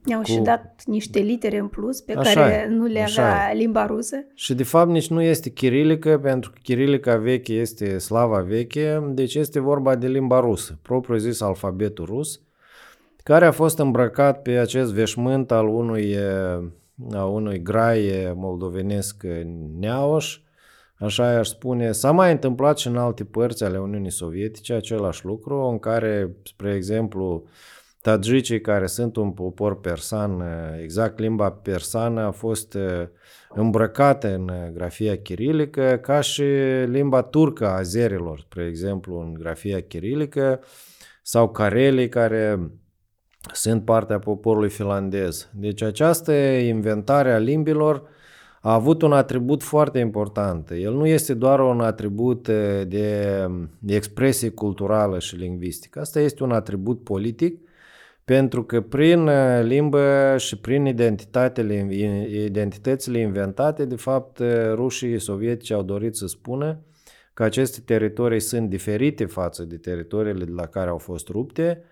I-au 0.06 0.22
cu... 0.22 0.26
și 0.26 0.40
dat 0.40 0.82
niște 0.86 1.20
litere 1.20 1.58
în 1.58 1.68
plus 1.68 2.02
pe 2.02 2.14
așa 2.14 2.42
care 2.42 2.54
e, 2.54 2.68
nu 2.68 2.86
le 2.86 3.02
avea 3.02 3.52
e. 3.52 3.56
limba 3.56 3.86
rusă. 3.86 4.16
Și 4.34 4.54
de 4.54 4.64
fapt 4.64 4.90
nici 4.90 5.10
nu 5.10 5.22
este 5.22 5.50
chirilică, 5.50 6.20
pentru 6.20 6.52
că 6.52 6.58
chirilica 6.64 7.18
veche 7.18 7.54
este 7.54 7.98
slava 7.98 8.40
veche, 8.40 9.12
deci 9.14 9.36
este 9.36 9.60
vorba 9.60 9.96
de 9.96 10.08
limba 10.08 10.40
rusă, 10.40 10.80
propriu 10.82 11.18
zis 11.18 11.42
alfabetul 11.42 12.06
rus, 12.06 12.42
care 13.24 13.46
a 13.46 13.52
fost 13.52 13.80
îmbrăcat 13.80 14.42
pe 14.42 14.52
acest 14.52 14.94
veșmânt 14.94 15.52
al 15.52 15.68
unui, 15.68 16.18
a 17.12 17.26
unui 17.26 17.62
grai 17.62 18.34
moldovenesc 18.36 19.24
neaoș, 19.80 20.40
așa 21.00 21.38
aș 21.38 21.48
spune. 21.48 21.92
S-a 21.92 22.12
mai 22.12 22.32
întâmplat 22.32 22.78
și 22.78 22.88
în 22.88 22.98
alte 22.98 23.24
părți 23.24 23.64
ale 23.64 23.80
Uniunii 23.80 24.12
Sovietice 24.12 24.74
același 24.74 25.26
lucru, 25.26 25.56
în 25.56 25.80
care, 25.80 26.36
spre 26.44 26.74
exemplu, 26.74 27.44
Tadjicii, 28.02 28.62
care 28.62 28.86
sunt 28.86 29.16
un 29.16 29.32
popor 29.32 29.80
persan, 29.80 30.44
exact 30.82 31.20
limba 31.20 31.52
persană 31.52 32.22
a 32.22 32.32
fost 32.32 32.78
îmbrăcată 33.50 34.34
în 34.34 34.52
grafia 34.74 35.18
chirilică, 35.18 36.00
ca 36.02 36.22
și 36.22 36.44
limba 36.86 37.22
turcă 37.22 37.68
a 37.68 37.76
azerilor, 37.76 38.40
spre 38.40 38.66
exemplu, 38.66 39.20
în 39.20 39.34
grafia 39.34 39.82
chirilică, 39.82 40.60
sau 41.22 41.50
carelii, 41.50 42.10
care 42.10 42.72
sunt 43.54 43.86
partea 43.86 44.20
poporului 44.20 44.70
finlandez. 44.70 45.50
Deci 45.54 45.82
această 45.82 46.32
inventare 46.32 47.34
a 47.34 47.38
limbilor 47.38 48.04
a 48.66 48.74
avut 48.74 49.02
un 49.02 49.14
atribut 49.14 49.64
foarte 49.64 50.00
important. 50.00 50.70
El 50.70 50.94
nu 50.94 51.06
este 51.06 51.34
doar 51.34 51.60
un 51.60 51.82
atribut 51.82 52.48
de, 52.88 53.48
de 53.80 53.96
expresie 53.96 54.50
culturală 54.50 55.20
și 55.20 55.36
lingvistică. 55.36 56.00
Asta 56.00 56.20
este 56.20 56.44
un 56.44 56.52
atribut 56.52 57.04
politic 57.04 57.60
pentru 58.24 58.64
că 58.64 58.82
prin 58.82 59.28
uh, 59.28 59.62
limbă 59.64 60.36
și 60.38 60.58
prin 60.58 60.86
identitatele, 60.86 61.88
identitățile 62.46 63.20
inventate, 63.20 63.86
de 63.86 63.96
fapt, 63.96 64.40
uh, 64.40 64.48
rușii 64.74 65.20
sovietici 65.20 65.72
au 65.72 65.84
dorit 65.84 66.16
să 66.16 66.28
spună 66.28 66.80
că 67.34 67.44
aceste 67.44 67.82
teritorii 67.86 68.40
sunt 68.40 68.70
diferite 68.70 69.26
față 69.26 69.64
de 69.64 69.78
teritoriile 69.78 70.46
de 70.46 70.52
la 70.56 70.66
care 70.66 70.90
au 70.90 70.98
fost 70.98 71.28
rupte, 71.28 71.84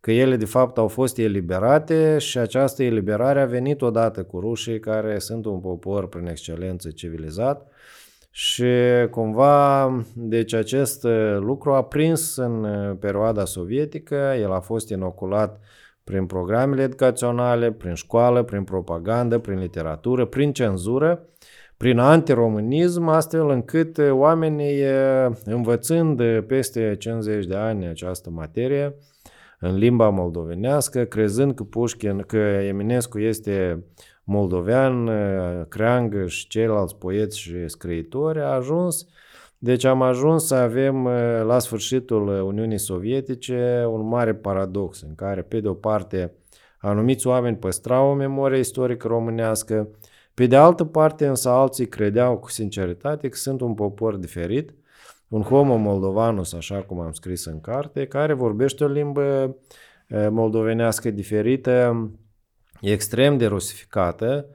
că 0.00 0.12
ele 0.12 0.36
de 0.36 0.44
fapt 0.44 0.78
au 0.78 0.88
fost 0.88 1.18
eliberate 1.18 2.18
și 2.18 2.38
această 2.38 2.82
eliberare 2.82 3.40
a 3.40 3.46
venit 3.46 3.82
odată 3.82 4.22
cu 4.22 4.40
rușii 4.40 4.80
care 4.80 5.18
sunt 5.18 5.44
un 5.44 5.60
popor 5.60 6.08
prin 6.08 6.26
excelență 6.26 6.90
civilizat 6.90 7.68
și 8.30 8.64
cumva 9.10 9.88
deci 10.14 10.52
acest 10.54 11.04
uh, 11.04 11.36
lucru 11.38 11.72
a 11.72 11.84
prins 11.84 12.36
în 12.36 12.66
perioada 13.00 13.44
sovietică, 13.44 14.34
el 14.40 14.52
a 14.52 14.60
fost 14.60 14.90
inoculat 14.90 15.60
prin 16.04 16.26
programele 16.26 16.82
educaționale, 16.82 17.72
prin 17.72 17.94
școală, 17.94 18.42
prin 18.42 18.64
propagandă, 18.64 19.38
prin 19.38 19.58
literatură, 19.58 20.24
prin 20.24 20.52
cenzură, 20.52 21.28
prin 21.76 21.98
antiromânism, 21.98 23.08
astfel 23.08 23.48
încât 23.48 23.98
oamenii, 24.10 24.82
învățând 25.44 26.40
peste 26.40 26.96
50 26.98 27.46
de 27.46 27.54
ani 27.54 27.86
această 27.86 28.30
materie, 28.30 28.94
în 29.60 29.76
limba 29.76 30.08
moldovenească, 30.08 31.04
crezând 31.04 31.54
că 31.54 31.62
Pușkin, 31.62 32.24
că 32.26 32.36
Eminescu 32.36 33.18
este 33.18 33.84
moldovean, 34.24 35.10
Creangă 35.68 36.26
și 36.26 36.46
ceilalți 36.46 36.96
poeți 36.96 37.38
și 37.38 37.68
scriitori, 37.68 38.40
a 38.40 38.46
ajuns. 38.46 39.06
Deci 39.58 39.84
am 39.84 40.02
ajuns 40.02 40.46
să 40.46 40.54
avem 40.54 41.04
uh, 41.04 41.12
la 41.44 41.58
sfârșitul 41.58 42.28
Uniunii 42.28 42.78
Sovietice 42.78 43.84
un 43.90 44.08
mare 44.08 44.34
paradox 44.34 45.00
în 45.00 45.14
care, 45.14 45.42
pe 45.42 45.60
de 45.60 45.68
o 45.68 45.74
parte, 45.74 46.32
anumiți 46.78 47.26
oameni 47.26 47.56
păstrau 47.56 48.10
o 48.10 48.14
memorie 48.14 48.58
istorică 48.58 49.06
românească, 49.06 49.88
pe 50.34 50.46
de 50.46 50.56
altă 50.56 50.84
parte 50.84 51.26
însă 51.26 51.48
alții 51.48 51.88
credeau 51.88 52.36
cu 52.36 52.50
sinceritate 52.50 53.28
că 53.28 53.36
sunt 53.36 53.60
un 53.60 53.74
popor 53.74 54.16
diferit, 54.16 54.74
un 55.28 55.42
homo 55.42 55.76
moldovanus, 55.76 56.52
așa 56.52 56.82
cum 56.82 57.00
am 57.00 57.12
scris 57.12 57.44
în 57.44 57.60
carte, 57.60 58.06
care 58.06 58.32
vorbește 58.32 58.84
o 58.84 58.88
limbă 58.88 59.56
uh, 60.08 60.26
moldovenească 60.30 61.10
diferită, 61.10 62.10
extrem 62.80 63.36
de 63.36 63.46
rusificată, 63.46 64.46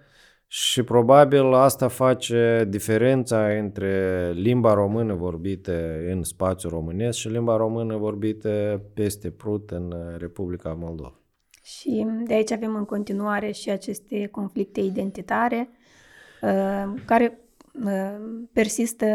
și 0.56 0.84
probabil 0.84 1.54
asta 1.54 1.88
face 1.88 2.66
diferența 2.70 3.48
între 3.48 4.32
limba 4.34 4.74
română 4.74 5.14
vorbită 5.14 6.00
în 6.10 6.24
spațiul 6.24 6.72
românesc 6.72 7.18
și 7.18 7.28
limba 7.28 7.56
română 7.56 7.98
vorbită 7.98 8.82
peste 8.94 9.30
Prut 9.30 9.70
în 9.70 9.94
Republica 10.18 10.74
Moldova. 10.80 11.20
Și 11.64 12.08
de 12.26 12.34
aici 12.34 12.52
avem 12.52 12.76
în 12.76 12.86
continuare 12.86 13.52
și 13.52 13.70
aceste 13.70 14.28
conflicte 14.28 14.80
identitare 14.80 15.70
uh, 16.42 16.94
care 17.06 17.38
uh, 17.38 17.43
persistă 18.54 19.06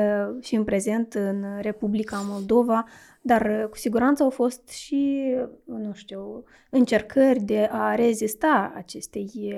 și 0.41 0.55
în 0.55 0.65
prezent 0.65 1.15
în 1.15 1.45
Republica 1.61 2.25
Moldova, 2.29 2.85
dar 3.23 3.67
cu 3.71 3.77
siguranță 3.77 4.23
au 4.23 4.31
fost 4.31 4.69
și, 4.69 5.35
nu 5.65 5.93
știu, 5.93 6.45
încercări 6.71 7.41
de 7.41 7.69
a 7.73 7.95
rezista 7.95 8.73
acestei 8.77 9.53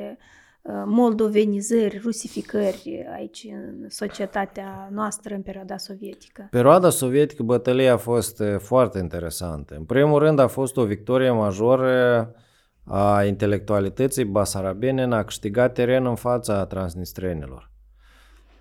Uh, 0.63 0.73
moldovenizări, 0.87 2.01
rusificări 2.03 3.07
aici 3.15 3.47
în 3.51 3.89
societatea 3.89 4.89
noastră 4.93 5.35
în 5.35 5.43
perioada 5.43 5.77
sovietică? 5.77 6.47
Perioada 6.51 6.91
sovietică, 6.91 7.43
bătălia 7.43 7.93
a 7.93 7.97
fost 7.97 8.41
uh, 8.41 8.57
foarte 8.59 8.99
interesantă. 8.99 9.75
În 9.75 9.85
primul 9.85 10.19
rând 10.19 10.39
a 10.39 10.47
fost 10.47 10.77
o 10.77 10.85
victorie 10.85 11.31
majoră 11.31 12.33
a 12.85 13.25
intelectualității 13.25 14.25
basarabene 14.25 15.03
în 15.03 15.13
a 15.13 15.25
câștiga 15.25 15.69
teren 15.69 16.07
în 16.07 16.15
fața 16.15 16.67
transnistrenilor. 16.67 17.70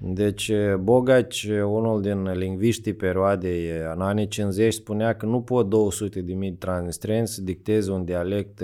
Deci 0.01 0.47
uh, 0.47 0.75
Bogaci, 0.75 1.43
unul 1.63 2.01
din 2.01 2.31
lingviștii 2.31 2.93
perioadei 2.93 3.69
în 3.93 4.01
anii 4.01 4.27
50, 4.27 4.73
spunea 4.73 5.15
că 5.15 5.25
nu 5.25 5.41
pot 5.41 5.69
200 5.69 6.21
de 6.21 6.33
mii 6.33 6.53
transnistreni 6.53 7.27
să 7.27 7.41
dicteze 7.41 7.91
un 7.91 8.05
dialect 8.05 8.61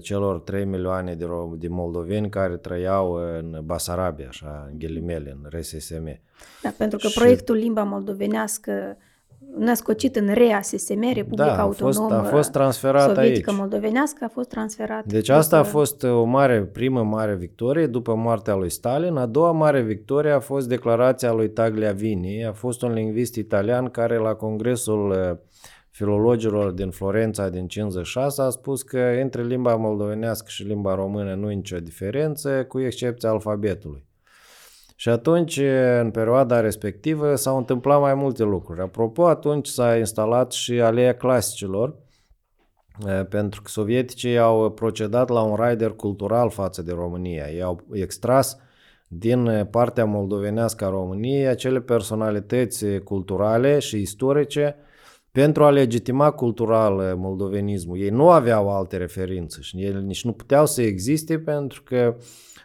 celor 0.00 0.40
3 0.40 0.64
milioane 0.64 1.14
de, 1.14 1.26
de 1.58 1.68
moldoveni 1.68 2.28
care 2.28 2.56
trăiau 2.56 3.12
în 3.12 3.60
Basarabia, 3.64 4.28
așa, 4.28 4.68
în 4.70 4.78
ghilimele, 4.78 5.38
în 5.42 5.58
RSSM. 5.58 6.20
Da, 6.62 6.74
pentru 6.78 6.98
că 6.98 7.06
și... 7.06 7.18
proiectul 7.18 7.56
Limba 7.56 7.82
Moldovenească 7.82 8.96
născocit 9.58 10.16
în 10.16 10.34
REASSM, 10.34 11.12
Republica 11.14 11.46
da, 11.46 11.56
a 11.56 11.60
Autonomă 11.60 12.08
fost, 12.08 12.26
a 12.26 12.36
fost 12.36 12.50
transferat 12.50 13.14
Sovietică 13.14 13.50
aici. 13.50 13.58
Moldovenească, 13.58 14.24
a 14.24 14.28
fost 14.28 14.48
transferat. 14.48 15.04
Deci 15.04 15.28
asta 15.28 15.58
a 15.58 15.62
fost 15.62 16.02
o 16.02 16.24
mare, 16.24 16.62
primă 16.62 17.02
mare 17.02 17.34
victorie 17.34 17.86
după 17.86 18.14
moartea 18.14 18.54
lui 18.54 18.70
Stalin. 18.70 19.16
A 19.16 19.26
doua 19.26 19.52
mare 19.52 19.80
victorie 19.80 20.30
a 20.30 20.40
fost 20.40 20.68
declarația 20.68 21.32
lui 21.32 21.50
Tagliavini. 21.50 22.44
A 22.44 22.52
fost 22.52 22.82
un 22.82 22.92
lingvist 22.92 23.34
italian 23.36 23.88
care 23.88 24.16
la 24.16 24.34
congresul 24.34 25.10
uh, 25.10 25.38
filologilor 25.90 26.70
din 26.70 26.90
Florența 26.90 27.48
din 27.48 27.66
56 27.66 28.42
a 28.42 28.48
spus 28.48 28.82
că 28.82 28.98
între 29.22 29.42
limba 29.42 29.76
moldovenească 29.76 30.46
și 30.48 30.62
limba 30.62 30.94
română 30.94 31.34
nu 31.34 31.50
e 31.50 31.54
nicio 31.54 31.78
diferență, 31.78 32.64
cu 32.64 32.80
excepția 32.80 33.30
alfabetului. 33.30 34.08
Și 35.00 35.08
atunci, 35.08 35.60
în 36.00 36.10
perioada 36.10 36.60
respectivă, 36.60 37.34
s-au 37.34 37.56
întâmplat 37.56 38.00
mai 38.00 38.14
multe 38.14 38.42
lucruri. 38.42 38.80
Apropo, 38.80 39.26
atunci 39.26 39.66
s-a 39.66 39.96
instalat 39.96 40.52
și 40.52 40.80
aleea 40.80 41.16
clasicilor, 41.16 41.96
pentru 43.28 43.62
că 43.62 43.68
sovieticii 43.68 44.38
au 44.38 44.70
procedat 44.70 45.28
la 45.28 45.40
un 45.40 45.56
rider 45.68 45.90
cultural 45.90 46.50
față 46.50 46.82
de 46.82 46.92
România. 46.92 47.50
Ei 47.50 47.62
au 47.62 47.80
extras 47.92 48.56
din 49.08 49.68
partea 49.70 50.04
moldovenească 50.04 50.84
a 50.84 50.90
României 50.90 51.46
acele 51.46 51.80
personalități 51.80 52.86
culturale 53.04 53.78
și 53.78 53.96
istorice 54.00 54.76
pentru 55.32 55.64
a 55.64 55.70
legitima 55.70 56.30
cultural 56.30 57.16
moldovenismul. 57.16 57.98
Ei 57.98 58.10
nu 58.10 58.30
aveau 58.30 58.76
alte 58.76 58.96
referințe 58.96 59.60
și 59.60 59.76
ei 59.76 60.02
nici 60.02 60.24
nu 60.24 60.32
puteau 60.32 60.66
să 60.66 60.82
existe 60.82 61.38
pentru 61.38 61.82
că 61.82 62.16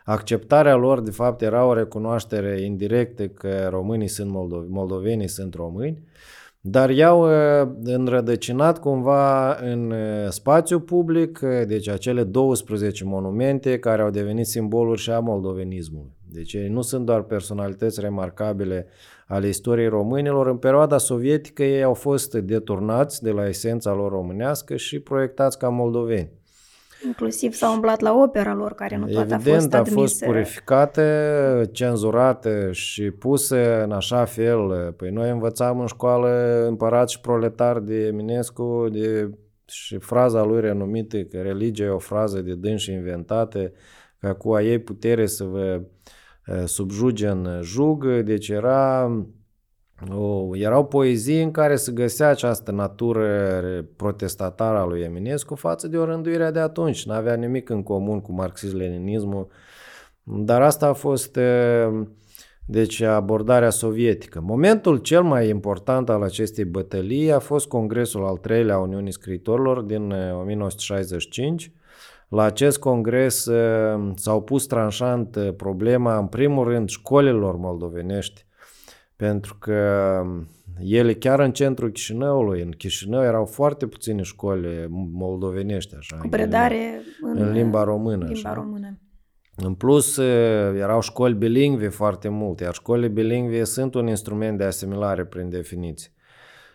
acceptarea 0.06 0.76
lor 0.76 1.02
de 1.02 1.12
fapt 1.12 1.42
era 1.42 1.66
o 1.66 1.74
recunoaștere 1.74 2.62
indirectă 2.62 3.28
că 3.28 3.68
românii 3.70 4.08
sunt 4.08 4.32
moldovi, 4.32 4.70
moldovenii 4.70 5.28
sunt 5.28 5.54
români, 5.54 6.04
dar 6.62 6.90
i-au 6.90 7.28
înrădăcinat 7.84 8.80
cumva 8.80 9.56
în 9.56 9.94
spațiu 10.30 10.80
public, 10.80 11.40
deci 11.68 11.90
acele 11.90 12.24
12 12.24 13.04
monumente 13.04 13.80
care 13.80 14.02
au 14.02 14.10
devenit 14.10 14.46
simboluri 14.46 15.02
și 15.02 15.12
a 15.12 15.20
moldovenismului. 15.20 16.12
Deci 16.32 16.54
ei 16.54 16.68
nu 16.68 16.82
sunt 16.82 17.06
doar 17.06 17.22
personalități 17.22 18.02
remarcabile 18.02 18.88
ale 19.28 19.48
istoriei 19.48 19.88
românilor. 19.88 20.48
În 20.48 20.58
perioada 20.58 20.98
sovietică 20.98 21.64
ei 21.64 21.84
au 21.84 21.94
fost 21.94 22.34
deturnați 22.34 23.24
de 23.24 23.32
la 23.32 23.48
esența 23.48 23.94
lor 23.94 24.12
românească 24.12 24.76
și 24.76 25.00
proiectați 25.00 25.58
ca 25.58 25.70
moldoveni. 25.70 26.32
Inclusiv 27.06 27.54
s-au 27.54 27.74
umblat 27.74 28.00
la 28.00 28.14
opera 28.14 28.54
lor, 28.54 28.74
care 28.74 28.98
nu 28.98 29.08
toate 29.08 29.34
Evident, 29.34 29.56
a 29.56 29.58
fost 29.58 29.74
admise. 29.74 30.00
a 30.00 30.02
fost 30.02 30.24
purificate, 30.26 31.70
cenzurate 31.72 32.70
și 32.72 33.12
puse 33.12 33.82
în 33.84 33.92
așa 33.92 34.26
fel. 34.26 34.94
Păi 34.98 35.10
noi 35.10 35.30
învățam 35.30 35.80
în 35.80 35.86
școală 35.86 36.64
împărat 36.68 37.10
și 37.10 37.20
proletar 37.20 37.80
de 37.80 38.06
Eminescu 38.06 38.88
de, 38.92 39.30
și 39.66 39.98
fraza 39.98 40.44
lui 40.44 40.62
renumită 40.62 41.18
că 41.18 41.42
religia 41.42 41.84
e 41.84 41.90
o 41.90 41.98
frază 41.98 42.42
de 42.42 42.54
dânsi 42.54 42.92
inventate, 42.92 43.74
că 44.20 44.34
cu 44.34 44.54
a 44.54 44.62
ei 44.62 44.80
putere 44.80 45.26
să 45.26 45.44
vă 45.44 45.82
subjuge 46.66 47.28
în 47.28 47.60
jug, 47.62 48.22
deci 48.22 48.50
era 48.50 49.12
o, 50.14 50.56
erau 50.58 50.86
poezii 50.86 51.44
în 51.44 51.52
care 51.52 51.76
se 51.76 51.92
găsea 51.92 52.30
această 52.30 52.72
natură 52.72 53.28
protestatară 53.96 54.78
a 54.78 54.86
lui 54.86 55.02
Eminescu 55.02 55.56
față 55.56 55.88
de 55.88 55.98
o 55.98 56.06
rânduire 56.06 56.52
de 56.52 56.60
atunci. 56.60 57.06
N-avea 57.06 57.36
nimic 57.36 57.70
în 57.70 57.84
comun 57.84 58.22
cu 58.22 58.32
marxism-leninismul, 58.32 59.48
dar 60.24 60.62
asta 60.62 60.88
a 60.88 60.94
fost 60.94 61.40
deci 62.66 63.02
abordarea 63.02 63.70
sovietică. 63.70 64.42
Momentul 64.42 64.98
cel 64.98 65.24
mai 65.24 65.50
important 65.50 66.10
al 66.10 66.22
acestei 66.22 66.66
bătălii 66.66 67.32
a 67.32 67.40
fost 67.40 67.68
congresul 67.68 68.26
al 68.26 68.38
treilea 68.38 68.76
a 68.76 68.80
Uniunii 68.80 69.12
Scriitorilor 69.12 69.82
din 69.82 70.12
1965, 70.42 71.72
la 72.30 72.44
acest 72.44 72.80
congres 72.80 73.46
uh, 73.46 74.12
s-au 74.16 74.42
pus 74.42 74.66
tranșant 74.66 75.36
uh, 75.36 75.54
problema, 75.58 76.18
în 76.18 76.28
primul 76.28 76.68
rând, 76.68 76.90
școlilor 76.90 77.56
moldovenești, 77.56 78.45
pentru 79.16 79.56
că 79.60 80.20
um, 80.24 80.48
ele 80.80 81.14
chiar 81.14 81.40
în 81.40 81.52
centrul 81.52 81.92
Chișinăului, 81.92 82.62
în 82.62 82.72
Chișinău 82.72 83.24
erau 83.24 83.46
foarte 83.46 83.88
puține 83.88 84.22
școli 84.22 84.88
moldovenești, 84.90 85.96
așa, 85.96 86.18
cu 86.18 86.28
predare 86.28 87.02
în, 87.22 87.42
în 87.42 87.52
limba 87.52 87.84
română. 87.84 88.26
Limba 88.26 88.50
așa. 88.50 88.54
română. 88.54 89.00
În 89.56 89.74
plus, 89.74 90.16
uh, 90.16 90.80
erau 90.80 91.02
școli 91.02 91.34
bilingve 91.34 91.88
foarte 91.88 92.30
multe, 92.30 92.64
iar 92.64 92.74
școlile 92.74 93.08
bilingve 93.08 93.64
sunt 93.64 93.96
un 93.96 94.08
instrument 94.08 94.58
de 94.58 94.64
asimilare 94.64 95.26
prin 95.26 95.50
definiție. 95.50 96.10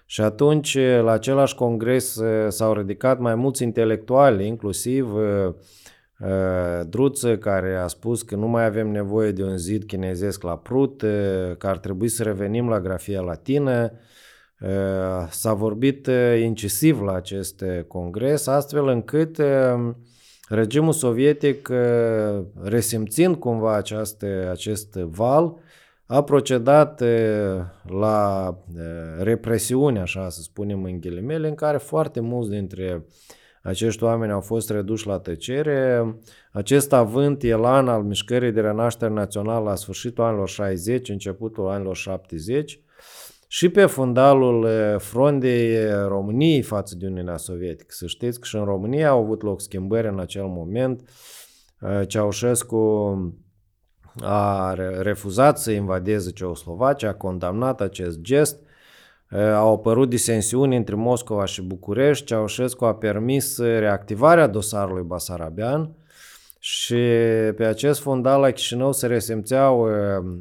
Și 0.07 0.21
atunci, 0.21 0.79
la 0.79 1.11
același 1.11 1.55
congres 1.55 2.21
s-au 2.49 2.73
ridicat 2.73 3.19
mai 3.19 3.35
mulți 3.35 3.63
intelectuali, 3.63 4.47
inclusiv 4.47 5.13
Druță, 6.89 7.39
care 7.39 7.75
a 7.75 7.87
spus 7.87 8.23
că 8.23 8.37
nu 8.37 8.47
mai 8.47 8.65
avem 8.65 8.89
nevoie 8.91 9.31
de 9.33 9.43
un 9.43 9.57
zid 9.57 9.85
chinezesc 9.85 10.43
la 10.43 10.57
Prut, 10.57 11.01
că 11.59 11.67
ar 11.67 11.79
trebui 11.79 12.09
să 12.09 12.23
revenim 12.23 12.69
la 12.69 12.81
grafia 12.81 13.21
latină. 13.21 13.93
S-a 15.31 15.53
vorbit 15.53 16.09
incisiv 16.43 17.01
la 17.01 17.13
acest 17.13 17.65
congres, 17.87 18.47
astfel 18.47 18.89
încât 18.89 19.43
regimul 20.49 20.93
sovietic, 20.93 21.71
resimțind 22.63 23.37
cumva 23.37 23.77
această, 23.77 24.49
acest 24.51 24.95
val, 24.95 25.55
a 26.07 26.23
procedat 26.23 27.03
la 28.01 28.57
represiune, 29.19 30.01
așa 30.01 30.29
să 30.29 30.41
spunem 30.41 30.85
în 30.85 31.01
ghilimele, 31.01 31.49
în 31.49 31.55
care 31.55 31.77
foarte 31.77 32.21
mulți 32.21 32.51
dintre 32.51 33.05
acești 33.63 34.05
oameni 34.05 34.33
au 34.33 34.41
fost 34.41 34.71
reduși 34.71 35.07
la 35.07 35.19
tăcere. 35.19 36.05
Acest 36.53 36.93
avânt 36.93 37.43
elan 37.43 37.89
al 37.89 38.03
mișcării 38.03 38.53
de 38.53 38.61
renaștere 38.61 39.13
națională 39.13 39.65
la 39.65 39.75
sfârșitul 39.75 40.25
anilor 40.25 40.49
60, 40.49 41.09
începutul 41.09 41.69
anilor 41.69 41.97
70, 41.97 42.81
și 43.49 43.69
pe 43.69 43.87
fundalul 43.87 44.69
frondei 44.99 45.91
României 46.07 46.63
față 46.63 46.95
de 46.99 47.07
Uniunea 47.07 47.37
Sovietică. 47.37 47.89
Să 47.89 48.07
știți 48.07 48.41
că 48.41 48.47
și 48.47 48.57
în 48.57 48.65
România 48.65 49.09
au 49.09 49.23
avut 49.23 49.43
loc 49.43 49.61
schimbări 49.61 50.09
în 50.09 50.21
acel 50.21 50.47
moment. 50.47 51.09
Ceaușescu 52.07 53.15
a 54.21 54.75
refuzat 55.01 55.59
să 55.59 55.71
invadeze 55.71 56.31
Ceoslovacia, 56.31 57.09
a 57.09 57.15
condamnat 57.15 57.81
acest 57.81 58.21
gest, 58.21 58.63
au 59.39 59.73
apărut 59.73 60.09
disensiuni 60.09 60.77
între 60.77 60.95
Moscova 60.95 61.45
și 61.45 61.63
București, 61.63 62.25
Ceaușescu 62.25 62.85
a 62.85 62.95
permis 62.95 63.59
reactivarea 63.59 64.47
dosarului 64.47 65.03
Basarabian 65.03 65.91
și 66.59 67.03
pe 67.57 67.65
acest 67.65 68.01
fundal 68.01 68.41
la 68.41 68.51
Chișinău 68.51 68.93
se 68.93 69.07
resimțeau 69.07 69.89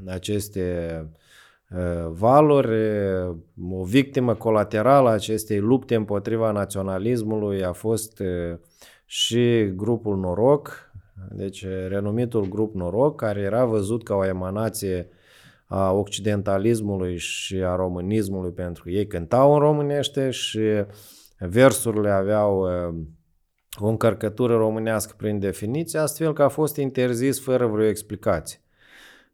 aceste 0.08 1.06
valuri. 2.10 2.69
O 3.71 3.84
victimă 3.84 4.36
colaterală 4.36 5.10
a 5.10 5.12
acestei 5.12 5.60
lupte 5.60 5.95
împotriva 5.95 6.52
naționalismului 6.52 7.63
a 7.63 7.71
fost 7.71 8.21
și 9.06 9.73
grupul 9.75 10.17
Noroc, 10.17 10.91
deci 11.32 11.65
renumitul 11.88 12.47
grup 12.47 12.75
Noroc, 12.75 13.15
care 13.15 13.39
era 13.39 13.65
văzut 13.65 14.04
ca 14.04 14.15
o 14.15 14.25
emanație 14.25 15.10
a 15.71 15.91
occidentalismului 15.91 17.17
și 17.17 17.55
a 17.55 17.75
românismului, 17.75 18.51
pentru 18.51 18.84
că 18.84 18.89
ei 18.89 19.08
cântau 19.08 19.53
în 19.53 19.60
românește 19.60 20.29
și 20.29 20.62
versurile 21.39 22.10
aveau 22.10 22.67
o 23.79 23.88
încărcătură 23.88 24.55
românească 24.55 25.13
prin 25.17 25.39
definiție, 25.39 25.99
astfel 25.99 26.34
că 26.34 26.43
a 26.43 26.47
fost 26.47 26.75
interzis 26.75 27.43
fără 27.43 27.67
vreo 27.67 27.86
explicație. 27.86 28.60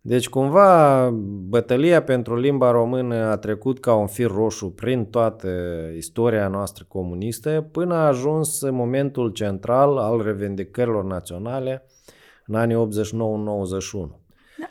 Deci 0.02 0.30
cumva 0.30 1.10
bătălia 1.48 2.04
pentru 2.04 2.39
limba 2.39 2.71
română 2.71 3.15
a 3.15 3.38
trecut 3.38 3.80
ca 3.80 3.95
un 3.95 4.08
fir 4.08 4.32
roșu 4.32 4.71
prin 4.71 5.06
toată 5.06 5.50
istoria 5.95 6.48
noastră 6.48 6.86
comunistă 6.88 7.67
până 7.71 7.93
a 7.93 8.08
ajuns 8.08 8.69
momentul 8.69 9.30
central 9.30 9.98
al 9.98 10.21
revendicărilor 10.21 11.04
naționale 11.04 11.86
în 12.45 12.56
anii 12.56 12.88
89-91. 14.15 14.24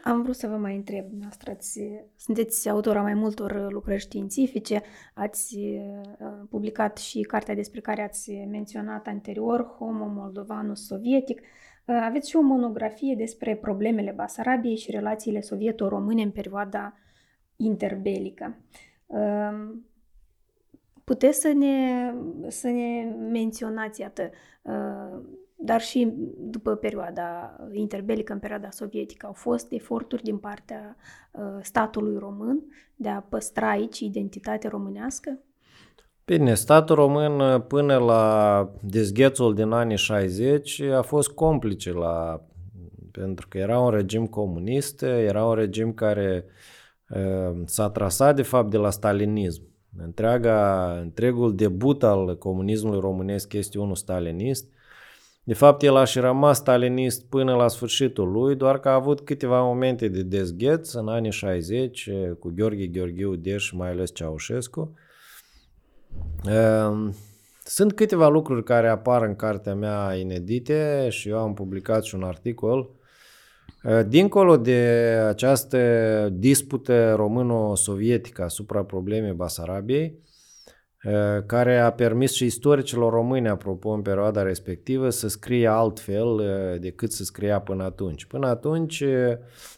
Da, 0.04 0.10
am 0.10 0.22
vrut 0.22 0.36
să 0.36 0.46
vă 0.46 0.56
mai 0.56 0.76
întreb, 0.76 1.04
noastră, 1.20 1.50
ați, 1.50 1.80
sunteți 2.16 2.68
autora 2.68 3.02
mai 3.02 3.14
multor 3.14 3.72
lucrări 3.72 4.00
științifice, 4.00 4.82
ați 5.14 5.56
uh, 5.56 6.28
publicat 6.50 6.98
și 6.98 7.20
cartea 7.20 7.54
despre 7.54 7.80
care 7.80 8.02
ați 8.02 8.32
menționat 8.32 9.06
anterior, 9.06 9.64
Homo 9.64 10.06
Moldovanus 10.06 10.86
Sovietic, 10.86 11.40
uh, 11.40 11.98
aveți 12.02 12.28
și 12.30 12.36
o 12.36 12.40
monografie 12.40 13.14
despre 13.14 13.56
problemele 13.56 14.10
Basarabiei 14.10 14.76
și 14.76 14.90
relațiile 14.90 15.40
sovieto-române 15.40 16.22
în 16.22 16.30
perioada 16.30 16.94
interbelică. 17.56 18.56
Uh, 19.06 19.74
puteți 21.04 21.40
să 21.40 21.52
ne, 21.52 22.14
să 22.48 22.68
ne 22.68 23.14
menționați, 23.30 24.00
iată, 24.00 24.30
dar 25.54 25.80
și 25.80 26.12
după 26.38 26.74
perioada 26.74 27.56
interbelică, 27.72 28.32
în 28.32 28.38
perioada 28.38 28.70
sovietică, 28.70 29.26
au 29.26 29.32
fost 29.32 29.72
eforturi 29.72 30.22
din 30.22 30.36
partea 30.36 30.96
statului 31.60 32.18
român 32.18 32.64
de 32.96 33.08
a 33.08 33.20
păstra 33.20 33.70
aici 33.70 33.98
identitatea 33.98 34.70
românească? 34.70 35.38
Bine, 36.24 36.54
statul 36.54 36.94
român 36.94 37.60
până 37.60 37.96
la 37.96 38.70
dezghețul 38.80 39.54
din 39.54 39.70
anii 39.70 39.96
60 39.96 40.80
a 40.80 41.02
fost 41.02 41.30
complice 41.30 41.92
la 41.92 42.44
pentru 43.20 43.48
că 43.48 43.58
era 43.58 43.80
un 43.80 43.90
regim 43.90 44.26
comunist, 44.26 45.02
era 45.02 45.44
un 45.44 45.54
regim 45.54 45.92
care 45.92 46.44
uh, 47.08 47.62
s-a 47.64 47.90
trasat 47.90 48.36
de 48.36 48.42
fapt 48.42 48.70
de 48.70 48.76
la 48.76 48.90
stalinism. 48.90 49.62
Întreaga, 49.96 50.90
întregul 51.02 51.54
debut 51.54 52.02
al 52.02 52.38
comunismului 52.38 53.00
românesc 53.00 53.52
este 53.52 53.78
unul 53.78 53.94
stalinist. 53.94 54.72
De 55.44 55.54
fapt, 55.54 55.82
el 55.82 55.96
a 55.96 56.04
și 56.04 56.18
rămas 56.18 56.56
stalinist 56.56 57.24
până 57.24 57.54
la 57.54 57.68
sfârșitul 57.68 58.30
lui, 58.30 58.56
doar 58.56 58.80
că 58.80 58.88
a 58.88 58.94
avut 58.94 59.20
câteva 59.20 59.62
momente 59.62 60.08
de 60.08 60.22
dezgheț 60.22 60.92
în 60.92 61.08
anii 61.08 61.30
60 61.30 62.10
cu 62.38 62.52
Gheorghe 62.56 62.86
Gheorghiu 62.86 63.34
Deș 63.34 63.64
și 63.64 63.76
mai 63.76 63.90
ales 63.90 64.14
Ceaușescu. 64.14 64.94
Uh, 66.44 67.08
sunt 67.64 67.92
câteva 67.92 68.28
lucruri 68.28 68.64
care 68.64 68.88
apar 68.88 69.22
în 69.22 69.36
cartea 69.36 69.74
mea 69.74 70.14
inedite 70.14 71.06
și 71.10 71.28
eu 71.28 71.38
am 71.38 71.54
publicat 71.54 72.04
și 72.04 72.14
un 72.14 72.22
articol 72.22 72.90
Uh, 73.84 74.00
dincolo 74.06 74.56
de 74.56 74.80
această 75.28 75.78
dispută 76.32 77.14
româno-sovietică 77.14 78.42
asupra 78.42 78.84
problemei 78.84 79.32
Basarabiei, 79.32 80.04
uh, 80.04 80.33
care 81.46 81.78
a 81.78 81.92
permis 81.92 82.32
și 82.32 82.44
istoricilor 82.44 83.12
români, 83.12 83.48
apropo, 83.48 83.88
în 83.90 84.02
perioada 84.02 84.42
respectivă, 84.42 85.10
să 85.10 85.28
scrie 85.28 85.66
altfel 85.66 86.26
uh, 86.26 86.80
decât 86.80 87.12
să 87.12 87.24
scria 87.24 87.60
până 87.60 87.84
atunci. 87.84 88.24
Până 88.24 88.46
atunci, 88.46 89.04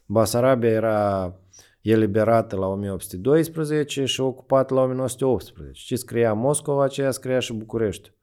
Basarabia 0.07 0.71
era 0.71 1.35
eliberată 1.81 2.57
la 2.57 2.67
1812 2.67 4.05
și 4.05 4.21
ocupată 4.21 4.75
la 4.75 4.83
1918. 4.83 5.83
Ce 5.85 5.97
scria 5.97 6.33
Moscova, 6.33 6.85
aceea 6.85 7.11
scria 7.11 7.39
și 7.39 7.53
București. 7.53 8.15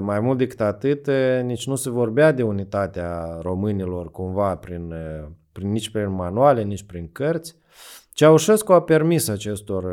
Mai 0.00 0.20
mult 0.20 0.38
decât 0.38 0.60
atât, 0.60 1.10
nici 1.42 1.66
nu 1.66 1.74
se 1.74 1.90
vorbea 1.90 2.32
de 2.32 2.42
unitatea 2.42 3.38
românilor 3.40 4.10
cumva 4.10 4.56
prin, 4.56 4.94
prin, 5.52 5.70
nici 5.70 5.90
prin 5.90 6.10
manuale, 6.10 6.62
nici 6.62 6.82
prin 6.82 7.08
cărți. 7.12 7.56
Ceaușescu 8.12 8.72
a 8.72 8.82
permis 8.82 9.28
acestor 9.28 9.84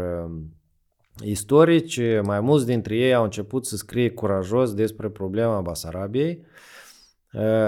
istorici, 1.23 2.01
mai 2.23 2.39
mulți 2.39 2.65
dintre 2.65 2.95
ei 2.95 3.13
au 3.13 3.23
început 3.23 3.65
să 3.65 3.75
scrie 3.75 4.10
curajos 4.10 4.73
despre 4.73 5.10
problema 5.10 5.62
Basarabiei. 5.62 6.45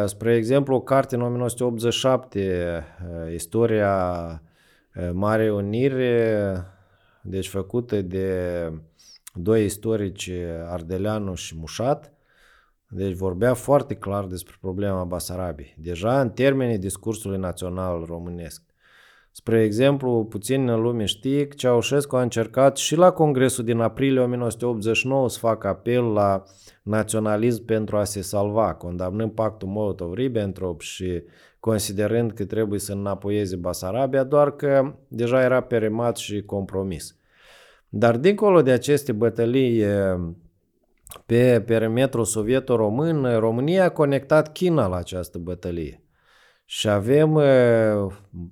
Spre 0.05 0.35
exemplu, 0.35 0.75
o 0.75 0.81
carte 0.81 1.15
în 1.15 1.21
1987, 1.21 2.83
Istoria 3.33 4.41
Mare 5.11 5.51
Unire, 5.51 6.65
deci 7.21 7.49
făcută 7.49 8.01
de 8.01 8.71
doi 9.33 9.65
istorici, 9.65 10.31
Ardeleanu 10.69 11.33
și 11.33 11.57
Mușat, 11.57 12.13
deci 12.87 13.13
vorbea 13.13 13.53
foarte 13.53 13.95
clar 13.95 14.25
despre 14.25 14.55
problema 14.61 15.03
Basarabiei, 15.03 15.75
deja 15.77 16.21
în 16.21 16.29
termenii 16.29 16.77
discursului 16.77 17.37
național 17.37 18.03
românesc. 18.05 18.61
Spre 19.33 19.63
exemplu, 19.63 20.25
puțin 20.29 20.69
în 20.69 20.81
lume 20.81 21.05
știe 21.05 21.47
că 21.47 21.55
Ceaușescu 21.55 22.15
a 22.15 22.21
încercat 22.21 22.77
și 22.77 22.95
la 22.95 23.11
Congresul 23.11 23.63
din 23.63 23.79
aprilie 23.79 24.19
1989 24.19 25.29
să 25.29 25.39
facă 25.39 25.67
apel 25.67 26.03
la 26.03 26.43
naționalism 26.83 27.65
pentru 27.65 27.97
a 27.97 28.03
se 28.03 28.21
salva, 28.21 28.73
condamnând 28.73 29.31
pactul 29.31 29.67
Molotov-Ribbentrop 29.67 30.81
și 30.81 31.23
considerând 31.59 32.31
că 32.31 32.45
trebuie 32.45 32.79
să 32.79 32.93
înapoieze 32.93 33.55
Basarabia, 33.55 34.23
doar 34.23 34.55
că 34.55 34.95
deja 35.07 35.41
era 35.43 35.61
peremat 35.61 36.17
și 36.17 36.41
compromis. 36.41 37.15
Dar 37.89 38.17
dincolo 38.17 38.61
de 38.61 38.71
aceste 38.71 39.11
bătălii 39.11 39.83
pe 41.25 41.63
perimetrul 41.65 42.25
sovieto-român, 42.25 43.39
România 43.39 43.83
a 43.83 43.89
conectat 43.89 44.51
China 44.51 44.87
la 44.87 44.95
această 44.95 45.37
bătălie. 45.37 46.01
Și 46.73 46.89
avem 46.89 47.39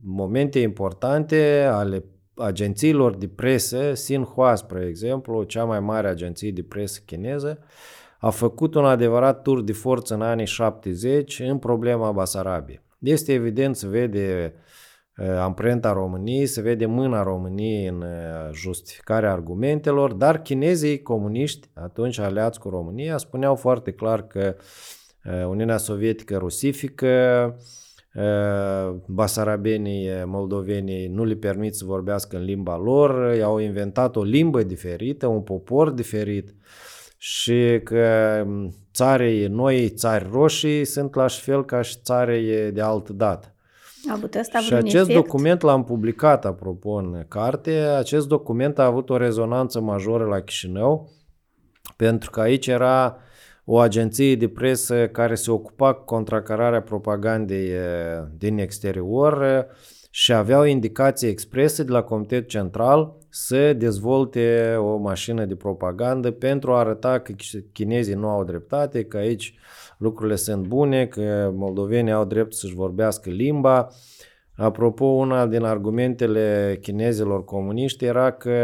momente 0.04 0.60
importante 0.60 1.70
ale 1.72 2.04
agențiilor 2.36 3.16
de 3.16 3.28
presă, 3.28 3.92
Xinhua, 3.92 4.56
spre 4.56 4.86
exemplu, 4.88 5.44
cea 5.44 5.64
mai 5.64 5.80
mare 5.80 6.08
agenție 6.08 6.52
de 6.52 6.64
presă 6.64 7.02
chineză, 7.06 7.60
a 8.20 8.30
făcut 8.30 8.76
un 8.76 8.86
adevărat 8.86 9.42
tur 9.42 9.62
de 9.62 9.74
forță 9.74 10.14
în 10.14 10.22
anii 10.22 10.46
70 10.46 11.40
în 11.40 11.58
problema 11.58 12.12
Basarabiei. 12.12 12.82
Este 13.00 13.34
evident, 13.34 13.76
se 13.76 13.88
vede 13.88 14.54
uh, 14.56 14.60
Uh, 15.20 15.28
amprenta 15.28 15.94
României, 15.94 16.46
se 16.46 16.62
vede 16.62 16.86
mâna 16.86 17.24
României 17.24 17.88
în 17.88 18.02
uh, 18.02 18.54
justificarea 18.54 19.32
argumentelor, 19.32 20.14
dar 20.14 20.42
chinezii 20.42 21.02
comuniști, 21.02 21.70
atunci 21.74 22.20
aliați 22.20 22.60
cu 22.60 22.70
România, 22.70 23.18
spuneau 23.18 23.56
foarte 23.56 23.92
clar 23.92 24.28
că 24.28 24.56
uh, 25.26 25.46
Uniunea 25.48 25.78
Sovietică 25.78 26.38
rusifică, 26.38 27.56
basarabenii, 29.06 30.10
moldovenii 30.26 31.08
nu 31.08 31.24
le 31.24 31.36
permit 31.36 31.76
să 31.76 31.86
vorbească 31.86 32.38
în 32.38 32.44
limba 32.44 32.78
lor, 32.78 33.36
i-au 33.36 33.58
inventat 33.58 34.16
o 34.16 34.24
limbă 34.24 34.64
diferită, 34.64 35.28
un 35.28 35.42
popor 35.42 35.90
diferit 35.90 36.56
și 37.22 37.80
că 37.84 38.44
um, 38.48 38.74
țarii 38.94 39.48
noi, 39.48 39.90
țari 39.90 40.30
roșii, 40.32 40.86
sunt 40.86 41.16
la 41.16 41.28
fel 41.28 41.66
ca 41.66 41.82
și 41.82 41.98
țarii 42.04 42.72
de 42.72 42.82
altă 42.82 43.14
dată. 43.14 43.54
A 44.10 44.14
avut 44.14 44.36
asta 44.36 44.60
și 44.60 44.74
acest 44.74 45.10
efect? 45.10 45.14
document 45.14 45.62
l-am 45.62 45.84
publicat, 45.84 46.46
apropo, 46.46 46.90
în 46.90 47.26
carte. 47.28 47.72
Acest 47.72 48.28
document 48.28 48.80
a 48.80 48.86
avut 48.86 49.10
o 49.10 49.18
rezonanță 49.18 49.80
majoră 49.80 50.26
la 50.26 50.40
Chișinău, 50.40 51.10
pentru 51.96 52.30
că 52.30 52.40
aici 52.40 52.68
era 52.68 53.18
o 53.72 53.78
agenție 53.80 54.36
de 54.36 54.48
presă 54.48 55.08
care 55.08 55.36
se 55.36 55.52
ocupa 55.52 55.94
cu 55.94 56.04
contracararea 56.04 56.82
propagandei 56.82 57.72
din 58.38 58.58
exterior 58.58 59.66
și 60.10 60.34
aveau 60.34 60.64
indicații 60.64 61.28
exprese 61.28 61.84
de 61.84 61.92
la 61.92 62.02
Comitetul 62.02 62.48
Central 62.48 63.18
să 63.30 63.74
dezvolte 63.74 64.76
o 64.78 64.98
mașină 64.98 65.46
de 65.46 65.56
propagandă 65.56 66.32
pentru 66.32 66.74
a 66.74 66.80
arăta 66.80 67.20
că 67.20 67.34
chinezii 67.72 68.14
nu 68.14 68.28
au 68.28 68.44
dreptate, 68.44 69.04
că 69.04 69.18
aici 69.18 69.54
lucrurile 69.98 70.36
sunt 70.36 70.68
bune, 70.68 71.06
că 71.06 71.52
moldovenii 71.56 72.12
au 72.12 72.26
drept 72.26 72.54
să-și 72.54 72.76
vorbească 72.76 73.30
limba. 73.30 73.88
Apropo, 74.56 75.06
una 75.06 75.48
din 75.48 75.64
argumentele 75.64 76.78
chinezilor 76.82 77.44
comuniști 77.44 78.06
era 78.06 78.32
că 78.32 78.56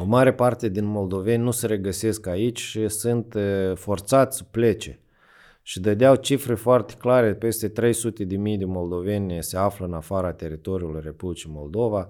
o 0.00 0.04
mare 0.04 0.32
parte 0.32 0.68
din 0.68 0.84
moldoveni 0.84 1.42
nu 1.42 1.50
se 1.50 1.66
regăsesc 1.66 2.26
aici 2.26 2.60
și 2.60 2.88
sunt 2.88 3.36
forțați 3.74 4.36
să 4.36 4.44
plece. 4.50 4.98
Și 5.62 5.80
dădeau 5.80 6.14
cifre 6.14 6.54
foarte 6.54 6.94
clare, 6.98 7.34
peste 7.34 7.68
300 7.68 8.24
de 8.24 8.36
mii 8.36 8.58
de 8.58 8.64
moldoveni 8.64 9.42
se 9.42 9.56
află 9.56 9.86
în 9.86 9.92
afara 9.92 10.32
teritoriului 10.32 11.00
Republicii 11.04 11.50
Moldova 11.52 12.08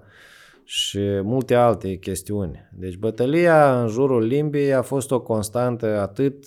și 0.63 0.99
multe 1.23 1.55
alte 1.55 1.95
chestiuni. 1.95 2.69
Deci 2.71 2.97
bătălia 2.97 3.81
în 3.81 3.87
jurul 3.87 4.23
limbii 4.23 4.73
a 4.73 4.81
fost 4.81 5.11
o 5.11 5.21
constantă 5.21 5.99
atât 5.99 6.45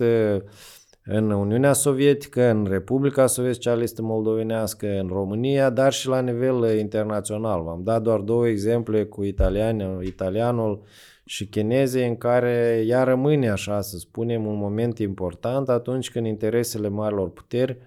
în 1.05 1.31
Uniunea 1.31 1.73
Sovietică, 1.73 2.43
în 2.51 2.67
Republica 2.71 3.27
Socialistă 3.27 4.03
Moldovenească, 4.03 4.87
în 4.87 5.09
România, 5.09 5.71
dar 5.71 5.93
și 5.93 6.09
la 6.09 6.21
nivel 6.21 6.79
internațional. 6.79 7.63
V-am 7.63 7.83
dat 7.83 8.03
doar 8.03 8.21
două 8.21 8.49
exemple 8.49 9.05
cu 9.05 9.23
italian, 9.23 10.01
italianul 10.03 10.83
și 11.27 11.47
chinezii 11.47 12.07
în 12.07 12.17
care 12.17 12.83
ea 12.87 13.03
rămâne, 13.03 13.49
așa 13.49 13.81
să 13.81 13.97
spunem, 13.97 14.47
un 14.47 14.57
moment 14.57 14.99
important 14.99 15.69
atunci 15.69 16.11
când 16.11 16.27
interesele 16.27 16.89
marilor 16.89 17.31
puteri 17.31 17.79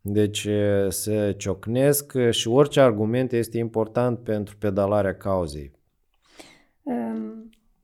deci 0.00 0.48
se 0.88 1.34
ciocnesc 1.36 2.30
și 2.30 2.48
orice 2.48 2.80
argument 2.80 3.32
este 3.32 3.58
important 3.58 4.18
pentru 4.18 4.56
pedalarea 4.56 5.16
cauzei. 5.16 5.72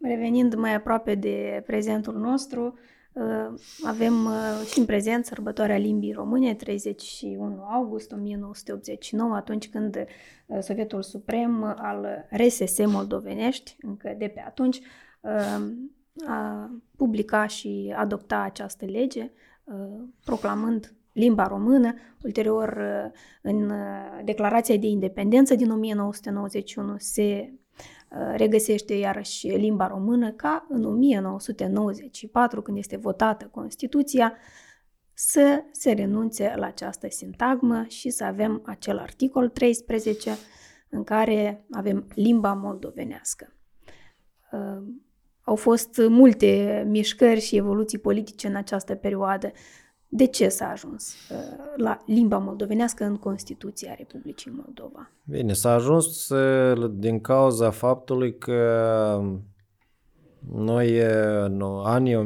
Revenind 0.03 0.55
mai 0.55 0.75
aproape 0.75 1.15
de 1.15 1.63
prezentul 1.67 2.15
nostru, 2.15 2.75
Uh, 2.75 2.92
avem 3.83 4.25
uh, 4.25 4.67
și 4.67 4.79
în 4.79 4.85
prezent 4.85 5.25
sărbătoarea 5.25 5.77
limbii 5.77 6.13
române, 6.13 6.55
31 6.55 7.63
august 7.63 8.13
1989, 8.13 9.35
atunci 9.35 9.69
când 9.69 9.97
uh, 10.47 10.59
Sovietul 10.61 11.03
Suprem 11.03 11.63
al 11.79 12.27
RSS 12.31 12.87
Moldovenești, 12.87 13.77
încă 13.81 14.15
de 14.19 14.29
pe 14.29 14.43
atunci, 14.47 14.81
a 16.27 16.71
publica 16.97 17.47
și 17.47 17.95
adopta 17.97 18.41
această 18.41 18.85
lege, 18.85 19.31
proclamând 20.25 20.95
limba 21.13 21.47
română. 21.47 21.95
Ulterior, 22.25 22.79
în 23.43 23.73
declarația 24.25 24.77
de 24.77 24.87
independență 24.87 25.55
din 25.55 25.71
1991 25.71 26.95
se 26.99 27.53
Uh, 27.53 27.62
regăsește 28.35 28.95
iarăși 28.95 29.49
limba 29.49 29.87
română 29.87 30.33
ca 30.33 30.67
în 30.69 30.85
1994, 30.85 32.63
când 32.63 32.79
este 32.79 32.97
votată 32.97 33.49
Constituția, 33.53 34.37
să 35.15 35.65
se 35.73 35.93
renunțe 35.93 36.53
la 36.57 36.67
această 36.67 37.09
sintagmă 37.11 37.85
și 37.89 38.11
să 38.11 38.25
avem 38.25 38.63
acel 38.65 38.99
articol 38.99 39.49
13 39.49 40.31
în 40.89 41.05
care 41.05 41.67
avem 41.71 42.07
limba 42.15 42.53
moldovenească. 42.53 43.57
Uh, 44.53 44.83
au 45.45 45.57
fost 45.57 46.01
multe 46.09 46.85
mișcări 46.89 47.41
și 47.41 47.57
evoluții 47.57 47.99
politice 47.99 48.47
în 48.47 48.55
această 48.55 48.95
perioadă. 48.95 49.53
De 50.15 50.27
ce 50.27 50.49
s-a 50.49 50.69
ajuns 50.69 51.15
uh, 51.31 51.37
la 51.77 52.03
limba 52.07 52.39
moldovenească 52.39 53.05
în 53.05 53.17
Constituția 53.17 53.95
Republicii 53.99 54.53
Moldova? 54.65 55.11
Bine, 55.25 55.53
s-a 55.53 55.73
ajuns 55.73 56.29
uh, 56.29 56.91
din 56.95 57.21
cauza 57.21 57.71
faptului 57.71 58.39
că 58.39 59.21
noi, 60.51 60.99
în 61.45 61.63
anii 61.85 62.15
1989-91, 62.15 62.19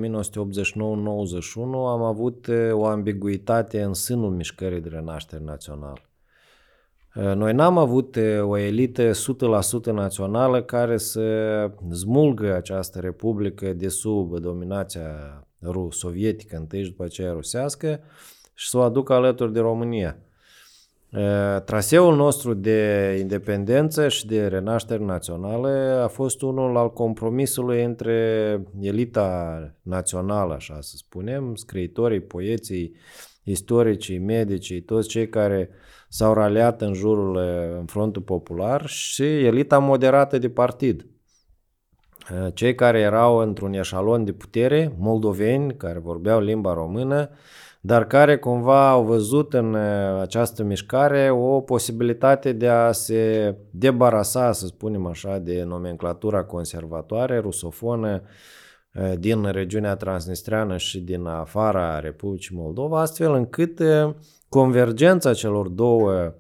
am 1.73 2.03
avut 2.03 2.47
o 2.71 2.87
ambiguitate 2.87 3.83
în 3.83 3.95
sânul 3.95 4.31
mișcării 4.31 4.81
de 4.81 4.89
renaștere 4.89 5.43
națională. 5.45 6.01
Noi 7.15 7.53
n-am 7.53 7.79
avut 7.79 8.17
o 8.41 8.57
elită 8.57 9.11
100% 9.11 9.15
națională 9.93 10.63
care 10.63 10.97
să 10.97 11.71
smulgă 11.93 12.55
această 12.55 13.01
republică 13.01 13.73
de 13.73 13.89
sub 13.89 14.39
dominația 14.39 15.46
sovietică 15.91 16.57
întâi 16.57 16.83
și 16.83 16.91
după 16.91 17.05
aceea 17.05 17.33
rusească 17.33 18.01
și 18.55 18.69
să 18.69 18.77
o 18.77 18.81
aducă 18.81 19.13
alături 19.13 19.53
de 19.53 19.61
România. 19.61 20.17
Traseul 21.65 22.17
nostru 22.17 22.55
de 22.55 23.17
independență 23.21 24.09
și 24.09 24.27
de 24.27 24.47
renaștere 24.47 25.05
națională 25.05 26.01
a 26.05 26.09
fost 26.09 26.43
unul 26.43 26.77
al 26.77 26.93
compromisului 26.93 27.85
între 27.85 28.61
elita 28.81 29.61
națională, 29.83 30.55
așa 30.55 30.79
să 30.81 30.97
spunem, 30.97 31.55
scriitorii, 31.55 32.21
poeții, 32.21 32.97
istoricii, 33.43 34.19
medicii, 34.19 34.81
toți 34.81 35.09
cei 35.09 35.29
care 35.29 35.71
s-au 36.09 36.35
raliat 36.35 36.81
în 36.81 36.93
jurul, 36.93 37.37
în 37.79 37.85
frontul 37.85 38.23
popular 38.23 38.87
și 38.87 39.23
elita 39.23 39.79
moderată 39.79 40.39
de 40.39 40.49
partid. 40.49 41.07
Cei 42.55 42.75
care 42.75 43.01
erau 43.01 43.37
într-un 43.37 43.73
eșalon 43.73 44.25
de 44.25 44.33
putere, 44.33 44.95
moldoveni, 44.99 45.77
care 45.77 45.99
vorbeau 45.99 46.41
limba 46.41 46.75
română, 46.75 47.31
dar 47.87 48.07
care 48.07 48.39
cumva 48.39 48.91
au 48.91 49.05
văzut 49.05 49.55
în 49.55 49.75
uh, 49.75 50.21
această 50.21 50.63
mișcare 50.63 51.31
o 51.31 51.61
posibilitate 51.61 52.53
de 52.53 52.69
a 52.69 52.93
se 52.93 53.55
debarasa, 53.71 54.53
să 54.53 54.67
spunem 54.67 55.07
așa, 55.07 55.39
de 55.39 55.63
nomenclatura 55.63 56.45
conservatoare, 56.45 57.39
rusofonă, 57.39 58.23
uh, 58.95 59.13
din 59.19 59.45
regiunea 59.45 59.97
transnistreană 59.97 60.77
și 60.77 61.01
din 61.01 61.27
afara 61.27 61.99
Republicii 61.99 62.57
Moldova, 62.57 63.01
astfel 63.01 63.33
încât 63.35 63.79
uh, 63.79 64.15
convergența 64.49 65.35
celor 65.35 65.69
două 65.69 66.35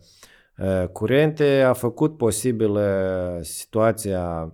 curente 0.92 1.62
a 1.62 1.72
făcut 1.72 2.16
posibilă 2.16 3.38
situația 3.42 4.52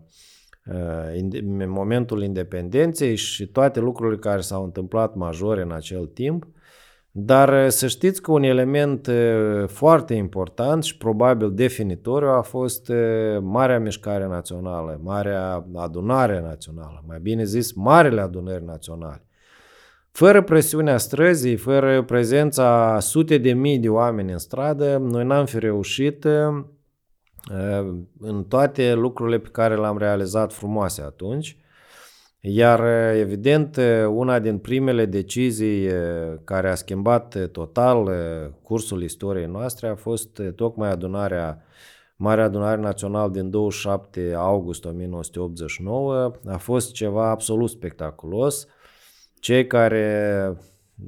în 0.64 1.70
momentul 1.70 2.22
independenței 2.22 3.14
și 3.14 3.46
toate 3.46 3.80
lucrurile 3.80 4.18
care 4.18 4.40
s-au 4.40 4.64
întâmplat 4.64 5.14
majore 5.14 5.62
în 5.62 5.72
acel 5.72 6.06
timp, 6.06 6.46
dar 7.14 7.52
eh, 7.52 7.68
să 7.68 7.86
știți 7.86 8.22
că 8.22 8.32
un 8.32 8.42
element 8.42 9.06
eh, 9.06 9.64
foarte 9.66 10.14
important 10.14 10.84
și 10.84 10.96
probabil 10.96 11.52
definitoriu 11.54 12.28
a 12.28 12.40
fost 12.40 12.90
eh, 12.90 13.38
Marea 13.40 13.78
Mișcare 13.78 14.26
Națională, 14.26 15.00
Marea 15.02 15.66
Adunare 15.74 16.40
Națională, 16.40 17.04
mai 17.06 17.18
bine 17.22 17.44
zis, 17.44 17.72
Marele 17.72 18.20
Adunări 18.20 18.64
Naționale. 18.64 19.24
Fără 20.10 20.42
presiunea 20.42 20.98
străzii, 20.98 21.56
fără 21.56 22.02
prezența 22.02 22.98
sute 23.00 23.38
de 23.38 23.52
mii 23.52 23.78
de 23.78 23.88
oameni 23.88 24.32
în 24.32 24.38
stradă, 24.38 24.96
noi 24.96 25.24
n-am 25.24 25.44
fi 25.44 25.58
reușit 25.58 26.26
în 28.20 28.44
toate 28.48 28.92
lucrurile 28.94 29.38
pe 29.38 29.48
care 29.48 29.76
le-am 29.76 29.98
realizat 29.98 30.52
frumoase 30.52 31.02
atunci. 31.02 31.56
Iar, 32.40 32.84
evident, 33.14 33.80
una 34.08 34.38
din 34.38 34.58
primele 34.58 35.04
decizii 35.04 35.88
care 36.44 36.70
a 36.70 36.74
schimbat 36.74 37.48
total 37.52 38.10
cursul 38.62 39.02
istoriei 39.02 39.46
noastre 39.46 39.88
a 39.88 39.94
fost 39.94 40.42
tocmai 40.56 40.90
adunarea 40.90 41.64
Marea 42.16 42.44
Adunare 42.44 42.80
Națională 42.80 43.30
din 43.30 43.50
27 43.50 44.34
august 44.36 44.84
1989. 44.84 46.32
A 46.46 46.56
fost 46.56 46.92
ceva 46.92 47.30
absolut 47.30 47.70
spectaculos. 47.70 48.66
Cei 49.40 49.66
care 49.66 50.56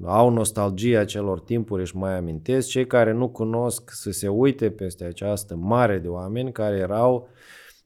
au 0.05 0.31
nostalgia 0.31 1.05
celor 1.05 1.41
timpuri 1.41 1.83
își 1.83 1.97
mai 1.97 2.17
amintesc, 2.17 2.69
cei 2.69 2.87
care 2.87 3.13
nu 3.13 3.29
cunosc 3.29 3.91
să 3.93 4.11
se 4.11 4.29
uite 4.29 4.71
peste 4.71 5.05
această 5.05 5.57
mare 5.57 5.99
de 5.99 6.09
oameni 6.09 6.53
care 6.53 6.77
erau 6.77 7.29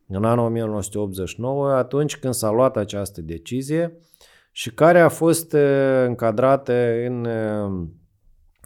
în 0.08 0.24
anul 0.24 0.44
1989, 0.44 1.70
atunci 1.70 2.16
când 2.16 2.34
s-a 2.34 2.50
luat 2.50 2.76
această 2.76 3.20
decizie 3.20 3.96
și 4.52 4.70
care 4.70 5.00
a 5.00 5.08
fost 5.08 5.52
încadrată 6.06 6.72
în, 7.06 7.28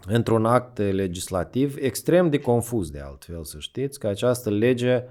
într-un 0.05 0.45
act 0.45 0.77
legislativ 0.77 1.75
extrem 1.79 2.29
de 2.29 2.39
confuz 2.39 2.89
de 2.89 2.99
altfel, 2.99 3.43
să 3.43 3.57
știți, 3.59 3.99
că 3.99 4.07
această 4.07 4.49
lege 4.49 5.03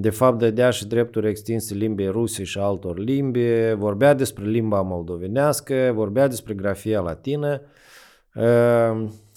de 0.00 0.10
fapt 0.10 0.38
dădea 0.38 0.70
și 0.70 0.86
drepturi 0.86 1.28
extinse 1.28 1.74
limbii 1.74 2.08
ruse 2.08 2.44
și 2.44 2.58
altor 2.58 2.98
limbi, 2.98 3.74
vorbea 3.76 4.14
despre 4.14 4.44
limba 4.44 4.80
moldovenească, 4.80 5.92
vorbea 5.94 6.28
despre 6.28 6.54
grafia 6.54 7.00
latină, 7.00 7.60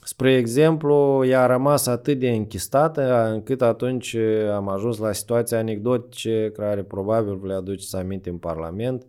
Spre 0.04 0.36
exemplu, 0.36 1.24
ea 1.26 1.41
a 1.41 1.45
rămas 1.45 1.88
atât 1.88 2.19
de 2.19 2.30
închistată 2.30 3.30
încât 3.34 3.62
atunci 3.62 4.15
am 4.54 4.69
ajuns 4.69 4.97
la 4.97 5.12
situația 5.12 5.58
anecdotice 5.58 6.52
care 6.58 6.84
probabil 6.84 7.36
vă 7.36 7.47
le 7.47 7.54
aduceți 7.54 7.95
aminte 7.95 8.30
în 8.30 8.38
Parlament, 8.38 9.06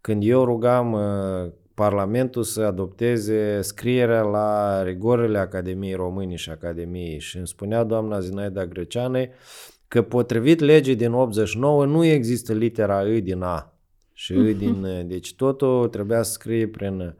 când 0.00 0.22
eu 0.24 0.44
rugam 0.44 0.92
uh, 0.92 1.50
Parlamentul 1.74 2.42
să 2.42 2.62
adopteze 2.62 3.60
scrierea 3.60 4.22
la 4.22 4.82
rigorile 4.82 5.38
Academiei 5.38 5.94
Români 5.94 6.36
și 6.36 6.50
Academiei 6.50 7.18
și 7.18 7.36
îmi 7.36 7.46
spunea 7.46 7.84
doamna 7.84 8.20
Zinaida 8.20 8.66
Greceanei 8.66 9.30
că 9.88 10.02
potrivit 10.02 10.60
legii 10.60 10.96
din 10.96 11.12
89 11.12 11.84
nu 11.84 12.04
există 12.04 12.52
litera 12.52 13.08
I 13.08 13.20
din 13.20 13.42
A 13.42 13.72
și 14.12 14.32
I 14.32 14.54
din... 14.54 14.86
Deci 15.08 15.34
totul 15.34 15.88
trebuia 15.88 16.22
să 16.22 16.32
scrie 16.32 16.66
prin 16.68 17.16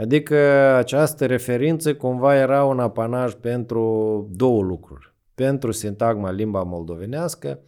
Adică 0.00 0.36
această 0.76 1.26
referință 1.26 1.94
cumva 1.94 2.34
era 2.36 2.64
un 2.64 2.80
apanaj 2.80 3.32
pentru 3.32 3.82
două 4.30 4.62
lucruri. 4.62 5.14
Pentru 5.34 5.70
sintagma 5.70 6.30
limba 6.30 6.62
moldovenească 6.62 7.60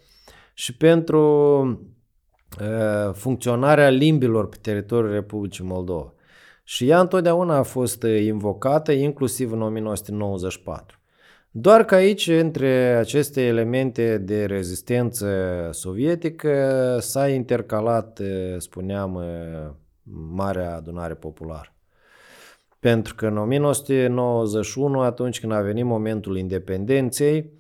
și 0.55 0.77
pentru 0.77 1.21
uh, 2.61 3.13
funcționarea 3.13 3.89
limbilor 3.89 4.49
pe 4.49 4.57
teritoriul 4.61 5.13
Republicii 5.13 5.65
Moldova. 5.65 6.13
Și 6.65 6.89
ea 6.89 7.01
întotdeauna 7.01 7.57
a 7.57 7.63
fost 7.63 8.03
invocată, 8.03 8.93
inclusiv 8.93 9.53
în 9.53 9.63
1994. 9.63 11.00
Doar 11.51 11.85
că 11.85 11.95
aici, 11.95 12.27
între 12.27 12.97
aceste 12.97 13.43
elemente 13.43 14.19
de 14.19 14.45
rezistență 14.45 15.29
sovietică, 15.73 16.97
s-a 17.01 17.29
intercalat, 17.29 18.21
spuneam, 18.59 19.25
Marea 20.33 20.77
Adunare 20.77 21.15
Populară. 21.15 21.75
Pentru 22.81 23.15
că 23.15 23.27
în 23.27 23.37
1991, 23.37 25.01
atunci 25.01 25.41
când 25.41 25.53
a 25.53 25.61
venit 25.61 25.85
momentul 25.85 26.37
independenței, 26.37 27.51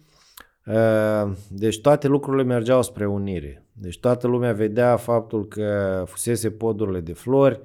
uh, 0.66 1.32
deci 1.48 1.80
toate 1.80 2.08
lucrurile 2.08 2.42
mergeau 2.42 2.82
spre 2.82 3.06
unire. 3.06 3.64
Deci 3.72 4.00
toată 4.00 4.26
lumea 4.26 4.52
vedea 4.52 4.96
faptul 4.96 5.48
că 5.48 6.02
fusese 6.06 6.50
podurile 6.50 7.00
de 7.00 7.12
flori, 7.12 7.60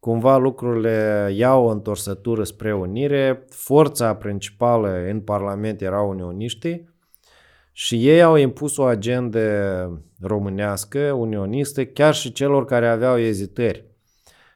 cumva 0.00 0.36
lucrurile 0.36 1.30
iau 1.34 1.64
o 1.64 1.70
întorsătură 1.70 2.44
spre 2.44 2.74
unire, 2.74 3.44
forța 3.48 4.14
principală 4.14 5.08
în 5.08 5.20
Parlament 5.20 5.80
erau 5.80 6.08
unioniștii 6.08 6.96
și 7.72 8.08
ei 8.08 8.22
au 8.22 8.36
impus 8.36 8.76
o 8.76 8.82
agendă 8.82 10.02
românească, 10.20 11.12
unionistă, 11.12 11.84
chiar 11.84 12.14
și 12.14 12.32
celor 12.32 12.64
care 12.64 12.88
aveau 12.88 13.18
ezitări. 13.18 13.84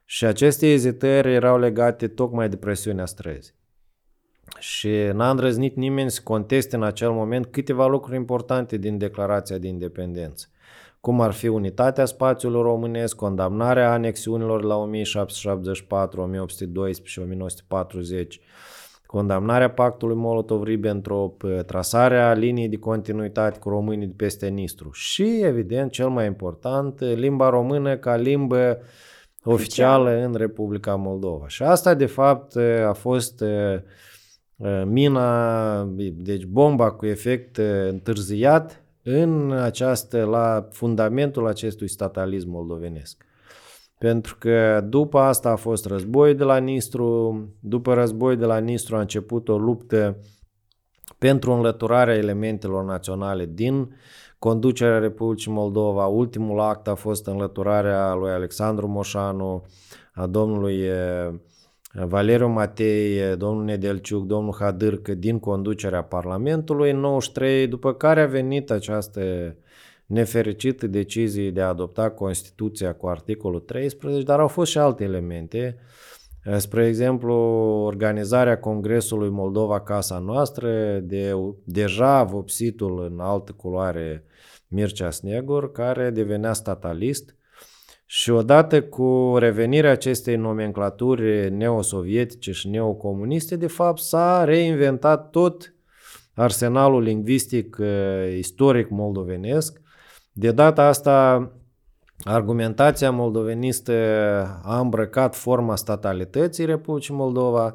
Și 0.05 0.25
aceste 0.25 0.73
ezitări 0.73 1.35
erau 1.35 1.59
legate 1.59 2.09
tocmai 2.09 2.49
de 2.49 2.57
presiunea 2.57 3.07
străzii. 3.07 3.55
Și 4.59 4.91
n-a 5.13 5.31
îndrăznit 5.31 5.77
nimeni 5.77 6.11
să 6.11 6.21
conteste 6.25 6.77
în 6.77 6.83
acel 6.83 7.11
moment 7.11 7.47
câteva 7.47 7.87
lucruri 7.87 8.17
importante 8.17 8.77
din 8.77 8.99
declarația 8.99 9.59
de 9.59 9.69
independență. 9.69 10.47
Cum 11.03 11.21
ar 11.21 11.33
fi 11.33 11.49
unitatea 11.49 12.05
spațiului 12.05 12.63
românesc, 12.63 13.17
condamnarea 13.17 13.93
anexiunilor 13.93 14.63
la 14.63 14.77
1774, 14.77 16.21
1812 16.21 17.13
și 17.13 17.19
1940, 17.19 18.41
condamnarea 19.07 19.71
pactului 19.71 20.17
Molotov-Ribbentrop, 20.17 21.43
trasarea 21.67 22.33
liniei 22.33 22.69
de 22.69 22.77
continuitate 22.77 23.59
cu 23.59 23.69
românii 23.69 24.07
de 24.07 24.15
peste 24.17 24.49
Nistru 24.49 24.91
și, 24.93 25.41
evident, 25.43 25.91
cel 25.91 26.09
mai 26.09 26.27
important, 26.27 27.01
limba 27.01 27.49
română 27.49 27.97
ca 27.97 28.17
limbă 28.17 28.79
oficială 29.45 30.11
în 30.11 30.35
Republica 30.35 30.95
Moldova. 30.95 31.49
Și 31.49 31.63
asta, 31.63 31.95
de 31.95 32.07
fapt, 32.07 32.57
a 32.87 32.93
fost 32.93 33.45
mina, 34.85 35.85
deci 36.13 36.45
bomba 36.45 36.91
cu 36.91 37.07
efect 37.07 37.57
întârziat 37.89 38.82
în 39.03 39.53
această, 39.53 40.25
la 40.25 40.69
fundamentul 40.71 41.47
acestui 41.47 41.89
statalism 41.89 42.51
moldovenesc. 42.51 43.25
Pentru 43.99 44.37
că 44.39 44.85
după 44.89 45.19
asta 45.19 45.51
a 45.51 45.57
fost 45.57 45.87
război 45.87 46.35
de 46.35 46.45
la 46.45 46.57
Nistru, 46.57 47.39
după 47.61 47.95
război 47.95 48.37
de 48.37 48.45
la 48.45 48.59
Nistru 48.59 48.97
a 48.97 49.01
început 49.01 49.49
o 49.49 49.59
luptă 49.59 50.17
pentru 51.19 51.53
înlăturarea 51.53 52.15
elementelor 52.15 52.85
naționale 52.85 53.47
din 53.53 53.97
conducerea 54.39 54.99
Republicii 54.99 55.53
Moldova. 55.53 56.07
Ultimul 56.07 56.61
act 56.61 56.89
a 56.89 56.95
fost 56.95 57.27
înlăturarea 57.27 58.15
lui 58.15 58.31
Alexandru 58.31 58.89
Moșanu, 58.89 59.65
a 60.15 60.27
domnului 60.27 60.81
Valeriu 61.95 62.49
Matei, 62.49 63.37
domnul 63.37 63.65
Nedelciuc, 63.65 64.27
domnul 64.27 64.55
Hadârcă 64.59 65.15
din 65.15 65.39
conducerea 65.39 66.03
Parlamentului 66.03 66.91
în 66.91 66.99
93, 66.99 67.67
după 67.67 67.95
care 67.95 68.21
a 68.21 68.27
venit 68.27 68.71
această 68.71 69.57
nefericită 70.07 70.87
decizie 70.87 71.51
de 71.51 71.61
a 71.61 71.69
adopta 71.69 72.11
Constituția 72.11 72.95
cu 72.95 73.07
articolul 73.07 73.61
13, 73.61 74.23
dar 74.23 74.41
au 74.41 74.49
fost 74.49 74.71
și 74.71 74.79
alte 74.79 75.05
elemente. 75.05 75.77
Spre 76.57 76.87
exemplu, 76.87 77.35
organizarea 77.85 78.59
Congresului 78.59 79.31
Moldova 79.31 79.81
Casa 79.81 80.19
Noastră, 80.19 80.99
de 80.99 81.35
deja 81.65 82.23
vopsitul 82.23 83.09
în 83.13 83.21
altă 83.21 83.53
culoare 83.53 84.25
Mircea 84.69 85.11
Snegur, 85.11 85.73
care 85.73 86.11
devenea 86.11 86.53
statalist, 86.53 87.37
și 88.15 88.31
odată 88.31 88.83
cu 88.83 89.35
revenirea 89.39 89.91
acestei 89.91 90.37
nomenclaturi 90.37 91.51
neosovietice 91.51 92.53
și 92.53 92.69
neocomuniste, 92.69 93.57
de 93.57 93.67
fapt 93.67 94.01
s-a 94.01 94.45
reinventat 94.45 95.31
tot 95.31 95.75
arsenalul 96.35 97.03
lingvistic 97.03 97.77
uh, 97.81 97.87
istoric 98.37 98.89
moldovenesc. 98.91 99.81
De 100.33 100.51
data 100.51 100.87
asta, 100.87 101.51
argumentația 102.25 103.11
moldovenistă 103.11 103.93
a 104.65 104.79
îmbrăcat 104.79 105.35
forma 105.35 105.77
statalității 105.77 106.65
Republicii 106.65 107.15
Moldova. 107.15 107.75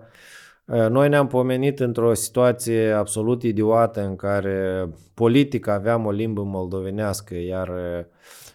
Uh, 0.66 0.88
noi 0.90 1.10
ne-am 1.10 1.28
pomenit 1.28 1.80
într-o 1.80 2.14
situație 2.14 2.92
absolut 2.92 3.44
idiotă 3.44 4.02
în 4.02 4.16
care 4.16 4.90
politic 5.14 5.68
aveam 5.68 6.06
o 6.06 6.12
limbă 6.12 6.42
moldovenească, 6.44 7.36
iar 7.36 7.68
uh, 7.68 8.06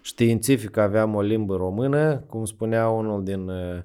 științific 0.02 0.76
aveam 0.76 1.14
o 1.14 1.20
limbă 1.20 1.56
română, 1.56 2.24
cum 2.26 2.44
spunea 2.44 2.88
unul 2.88 3.24
din 3.24 3.48
uh, 3.48 3.78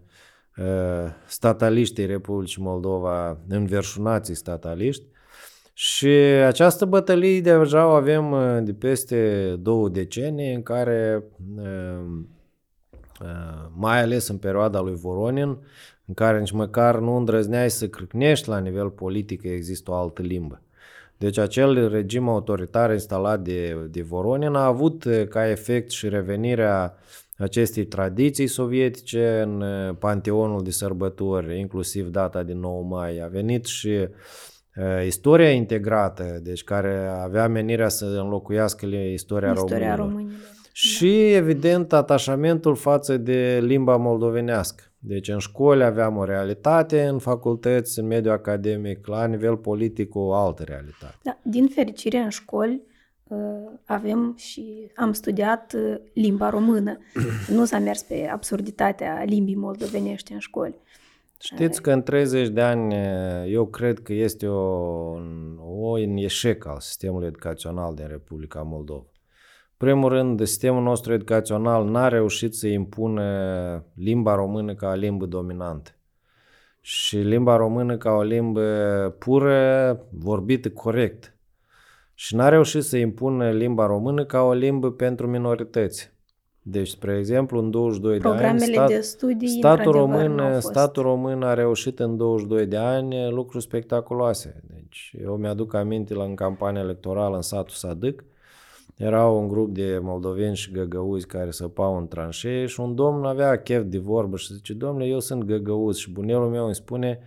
uh, 0.57 1.11
stataliștii 1.25 2.05
Republicii 2.05 2.63
Moldova, 2.63 3.37
înverșunații 3.47 4.35
stataliști. 4.35 5.03
Și 5.73 6.07
această 6.45 6.85
bătălie 6.85 7.41
deja 7.41 7.87
o 7.87 7.89
avem 7.89 8.31
uh, 8.31 8.57
de 8.61 8.73
peste 8.73 9.55
două 9.59 9.89
decenii 9.89 10.53
în 10.53 10.63
care, 10.63 11.23
mai 13.73 14.01
ales 14.01 14.27
în 14.27 14.37
perioada 14.37 14.79
lui 14.79 14.95
Voronin, 14.95 15.57
în 16.05 16.13
care 16.13 16.39
nici 16.39 16.51
măcar 16.51 16.99
nu 16.99 17.15
îndrăzneai 17.15 17.69
să 17.69 17.87
crâcnești 17.87 18.49
la 18.49 18.57
nivel 18.57 18.89
politic 18.89 19.41
că 19.41 19.47
există 19.47 19.91
o 19.91 19.93
altă 19.93 20.21
limbă. 20.21 20.61
Deci 21.17 21.37
acel 21.37 21.89
regim 21.89 22.29
autoritar 22.29 22.91
instalat 22.91 23.39
de, 23.39 23.87
de 23.89 24.01
Voronin 24.01 24.53
a 24.53 24.65
avut 24.65 25.05
eh, 25.05 25.27
ca 25.27 25.49
efect 25.49 25.89
și 25.89 26.09
revenirea 26.09 26.97
acestei 27.37 27.85
tradiții 27.85 28.47
sovietice 28.47 29.41
în 29.45 29.61
eh, 29.61 29.95
panteonul 29.99 30.63
de 30.63 30.71
sărbători, 30.71 31.59
inclusiv 31.59 32.07
data 32.07 32.43
din 32.43 32.59
9 32.59 32.83
mai. 32.83 33.19
A 33.19 33.27
venit 33.27 33.65
și 33.65 33.87
uh, 33.87 35.05
istoria 35.05 35.51
integrată, 35.51 36.39
deci 36.43 36.63
care 36.63 37.07
avea 37.23 37.47
menirea 37.47 37.89
să 37.89 38.05
înlocuiască 38.05 38.85
istoria, 38.85 39.51
istoria 39.51 39.95
românilor. 39.95 39.97
românilor. 39.97 40.55
Și, 40.71 41.27
da. 41.31 41.35
evident, 41.35 41.93
atașamentul 41.93 42.75
față 42.75 43.17
de 43.17 43.59
limba 43.63 43.95
moldovenească. 43.95 44.83
Deci 44.99 45.27
în 45.27 45.39
școli 45.39 45.83
aveam 45.83 46.17
o 46.17 46.23
realitate, 46.23 47.05
în 47.05 47.19
facultăți, 47.19 47.99
în 47.99 48.05
mediul 48.05 48.33
academic, 48.33 49.07
la 49.07 49.25
nivel 49.25 49.57
politic 49.57 50.15
o 50.15 50.33
altă 50.33 50.63
realitate. 50.63 51.15
Da, 51.23 51.37
din 51.43 51.67
fericire 51.67 52.17
în 52.17 52.29
școli 52.29 52.81
uh, 53.27 53.37
avem 53.85 54.33
și 54.37 54.91
am 54.95 55.13
studiat 55.13 55.73
uh, 55.73 55.95
limba 56.13 56.49
română. 56.49 56.97
nu 57.55 57.65
s-a 57.65 57.79
mers 57.79 58.01
pe 58.01 58.29
absurditatea 58.31 59.23
limbii 59.25 59.55
moldovenești 59.55 60.33
în 60.33 60.39
școli. 60.39 60.75
Știți 61.39 61.81
că 61.81 61.91
în 61.91 62.01
30 62.01 62.47
de 62.47 62.61
ani 62.61 62.95
eu 63.51 63.65
cred 63.65 63.99
că 63.99 64.13
este 64.13 64.47
o, 64.47 64.61
o 65.59 65.99
un 65.99 66.17
eșec 66.17 66.65
al 66.65 66.79
sistemului 66.79 67.27
educațional 67.27 67.95
din 67.95 68.07
Republica 68.07 68.61
Moldova 68.61 69.05
primul 69.77 70.09
rând, 70.09 70.39
sistemul 70.39 70.83
nostru 70.83 71.13
educațional 71.13 71.85
n-a 71.85 72.07
reușit 72.07 72.55
să 72.55 72.67
impună 72.67 73.23
limba 73.93 74.35
română 74.35 74.73
ca 74.73 74.95
limbă 74.95 75.25
dominantă. 75.25 75.91
Și 76.81 77.17
limba 77.17 77.55
română 77.55 77.97
ca 77.97 78.11
o 78.11 78.21
limbă 78.21 78.61
pură, 79.19 79.99
vorbită 80.09 80.69
corect. 80.69 81.35
Și 82.13 82.35
n-a 82.35 82.49
reușit 82.49 82.83
să 82.83 82.97
impună 82.97 83.51
limba 83.51 83.85
română 83.85 84.25
ca 84.25 84.41
o 84.41 84.53
limbă 84.53 84.91
pentru 84.91 85.27
minorități. 85.27 86.15
Deci, 86.61 86.87
spre 86.87 87.17
exemplu, 87.17 87.59
în 87.59 87.71
22 87.71 88.19
de 88.19 88.27
ani, 88.27 88.59
stat, 88.59 88.87
de 88.87 88.99
studii, 88.99 89.47
statul, 89.47 89.91
român, 89.91 90.59
statul 90.59 91.03
român 91.03 91.43
a 91.43 91.53
reușit 91.53 91.99
în 91.99 92.17
22 92.17 92.65
de 92.65 92.77
ani 92.77 93.31
lucruri 93.31 93.63
spectaculoase. 93.63 94.63
Deci, 94.73 95.13
eu 95.23 95.35
mi-aduc 95.35 95.73
aminte 95.73 96.13
la 96.13 96.23
în 96.23 96.35
campania 96.35 96.81
electorală 96.81 97.35
în 97.35 97.41
satul 97.41 97.75
Sadâc, 97.75 98.23
era 98.97 99.27
un 99.27 99.47
grup 99.47 99.73
de 99.73 99.99
moldoveni 100.01 100.55
și 100.55 100.71
găgăuzi 100.71 101.25
care 101.25 101.51
săpau 101.51 101.97
în 101.97 102.07
tranșee 102.07 102.65
și 102.65 102.79
un 102.79 102.95
domn 102.95 103.25
avea 103.25 103.61
chef 103.61 103.83
de 103.83 103.97
vorbă 103.97 104.37
și 104.37 104.53
zice, 104.53 104.73
domnule, 104.73 105.05
eu 105.05 105.19
sunt 105.19 105.43
găgăuz 105.43 105.97
și 105.97 106.11
bunelul 106.11 106.49
meu 106.49 106.65
îmi 106.65 106.75
spune 106.75 107.19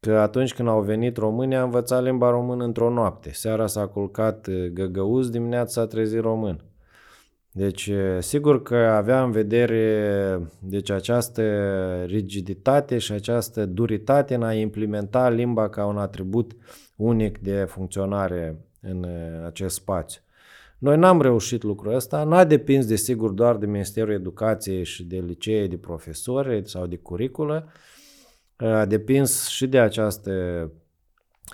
că 0.00 0.18
atunci 0.18 0.54
când 0.54 0.68
au 0.68 0.82
venit 0.82 1.16
românii 1.16 1.56
a 1.56 1.62
învățat 1.62 2.02
limba 2.02 2.30
română 2.30 2.64
într-o 2.64 2.90
noapte. 2.90 3.32
Seara 3.32 3.66
s-a 3.66 3.86
culcat 3.86 4.46
uh, 4.46 4.66
găgăuz, 4.72 5.28
dimineața 5.28 5.80
s-a 5.80 5.86
trezit 5.86 6.20
român. 6.20 6.60
Deci, 7.52 7.86
uh, 7.86 8.18
sigur 8.18 8.62
că 8.62 8.76
avea 8.76 9.22
în 9.22 9.30
vedere 9.30 10.40
deci, 10.58 10.90
această 10.90 11.42
rigiditate 12.06 12.98
și 12.98 13.12
această 13.12 13.66
duritate 13.66 14.34
în 14.34 14.42
a 14.42 14.52
implementa 14.52 15.28
limba 15.28 15.68
ca 15.68 15.86
un 15.86 15.98
atribut 15.98 16.52
unic 16.96 17.38
de 17.38 17.64
funcționare 17.68 18.56
în 18.80 19.04
uh, 19.04 19.46
acest 19.46 19.74
spațiu. 19.74 20.20
Noi 20.82 20.96
n-am 20.96 21.20
reușit 21.20 21.62
lucrul 21.62 21.94
ăsta, 21.94 22.24
n-a 22.24 22.44
depins 22.44 22.86
desigur 22.86 23.30
doar 23.30 23.56
de 23.56 23.66
Ministerul 23.66 24.12
Educației 24.12 24.84
și 24.84 25.04
de 25.04 25.16
licee, 25.16 25.66
de 25.66 25.76
profesori 25.76 26.68
sau 26.68 26.86
de 26.86 26.96
curiculă, 26.96 27.68
a 28.56 28.84
depins 28.84 29.46
și 29.46 29.66
de 29.66 29.78
această 29.78 30.32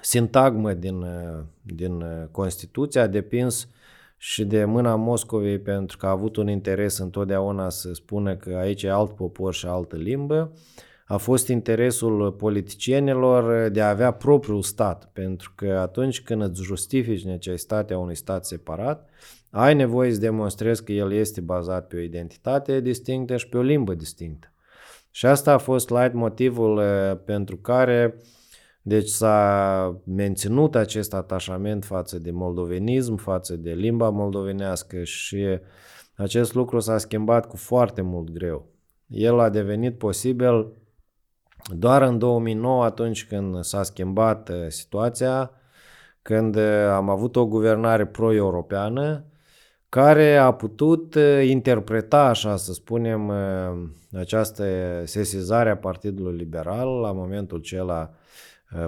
sintagmă 0.03 0.73
din, 0.73 1.05
din 1.63 2.05
Constituție, 2.31 3.01
a 3.01 3.07
depins 3.07 3.69
și 4.17 4.45
de 4.45 4.65
mâna 4.65 4.95
Moscovei 4.95 5.59
pentru 5.59 5.97
că 5.97 6.07
a 6.07 6.11
avut 6.11 6.37
un 6.37 6.49
interes 6.49 6.99
întotdeauna 6.99 7.69
să 7.69 7.93
spună 7.93 8.37
că 8.37 8.57
aici 8.57 8.83
e 8.83 8.91
alt 8.91 9.15
popor 9.15 9.55
și 9.55 9.67
altă 9.67 9.97
limbă 9.97 10.53
a 11.11 11.17
fost 11.17 11.49
interesul 11.49 12.33
politicienilor 12.33 13.69
de 13.69 13.81
a 13.81 13.89
avea 13.89 14.11
propriul 14.11 14.63
stat, 14.63 15.11
pentru 15.13 15.53
că 15.55 15.79
atunci 15.81 16.23
când 16.23 16.43
îți 16.43 16.63
justifici 16.63 17.25
necesitatea 17.25 17.99
unui 17.99 18.15
stat 18.15 18.47
separat, 18.47 19.09
ai 19.51 19.75
nevoie 19.75 20.13
să 20.13 20.21
demonstrezi 20.21 20.85
că 20.85 20.93
el 20.93 21.13
este 21.13 21.41
bazat 21.41 21.87
pe 21.87 21.97
o 21.97 22.01
identitate 22.01 22.81
distinctă 22.81 23.37
și 23.37 23.49
pe 23.49 23.57
o 23.57 23.61
limbă 23.61 23.95
distinctă. 23.95 24.53
Și 25.11 25.27
asta 25.27 25.53
a 25.53 25.59
fost 25.59 25.91
light 25.91 26.13
motivul 26.13 26.79
eh, 26.79 27.19
pentru 27.25 27.57
care 27.57 28.17
deci 28.83 29.09
s-a 29.09 30.01
menținut 30.05 30.75
acest 30.75 31.15
atașament 31.15 31.85
față 31.85 32.19
de 32.19 32.31
moldovenism, 32.31 33.17
față 33.17 33.57
de 33.57 33.71
limba 33.71 34.09
moldovenească 34.09 35.03
și 35.03 35.59
acest 36.15 36.55
lucru 36.55 36.79
s-a 36.79 36.99
schimbat 36.99 37.47
cu 37.47 37.57
foarte 37.57 38.01
mult 38.01 38.31
greu. 38.31 38.67
El 39.07 39.39
a 39.39 39.49
devenit 39.49 39.99
posibil 39.99 40.73
doar 41.65 42.03
în 42.03 42.19
2009, 42.19 42.85
atunci 42.85 43.27
când 43.27 43.65
s-a 43.65 43.83
schimbat 43.83 44.49
uh, 44.49 44.57
situația, 44.69 45.51
când 46.23 46.57
uh, 46.57 46.63
am 46.91 47.09
avut 47.09 47.37
o 47.37 47.47
guvernare 47.47 48.07
pro-europeană, 48.07 49.25
care 49.89 50.37
a 50.37 50.53
putut 50.53 51.15
uh, 51.15 51.47
interpreta, 51.49 52.25
așa 52.25 52.57
să 52.57 52.73
spunem, 52.73 53.33
această 54.13 54.65
sesizare 55.05 55.71
a 55.71 55.77
Partidului 55.77 56.37
Liberal 56.37 56.89
la 56.89 57.13
momentul 57.13 57.59
acela 57.59 58.11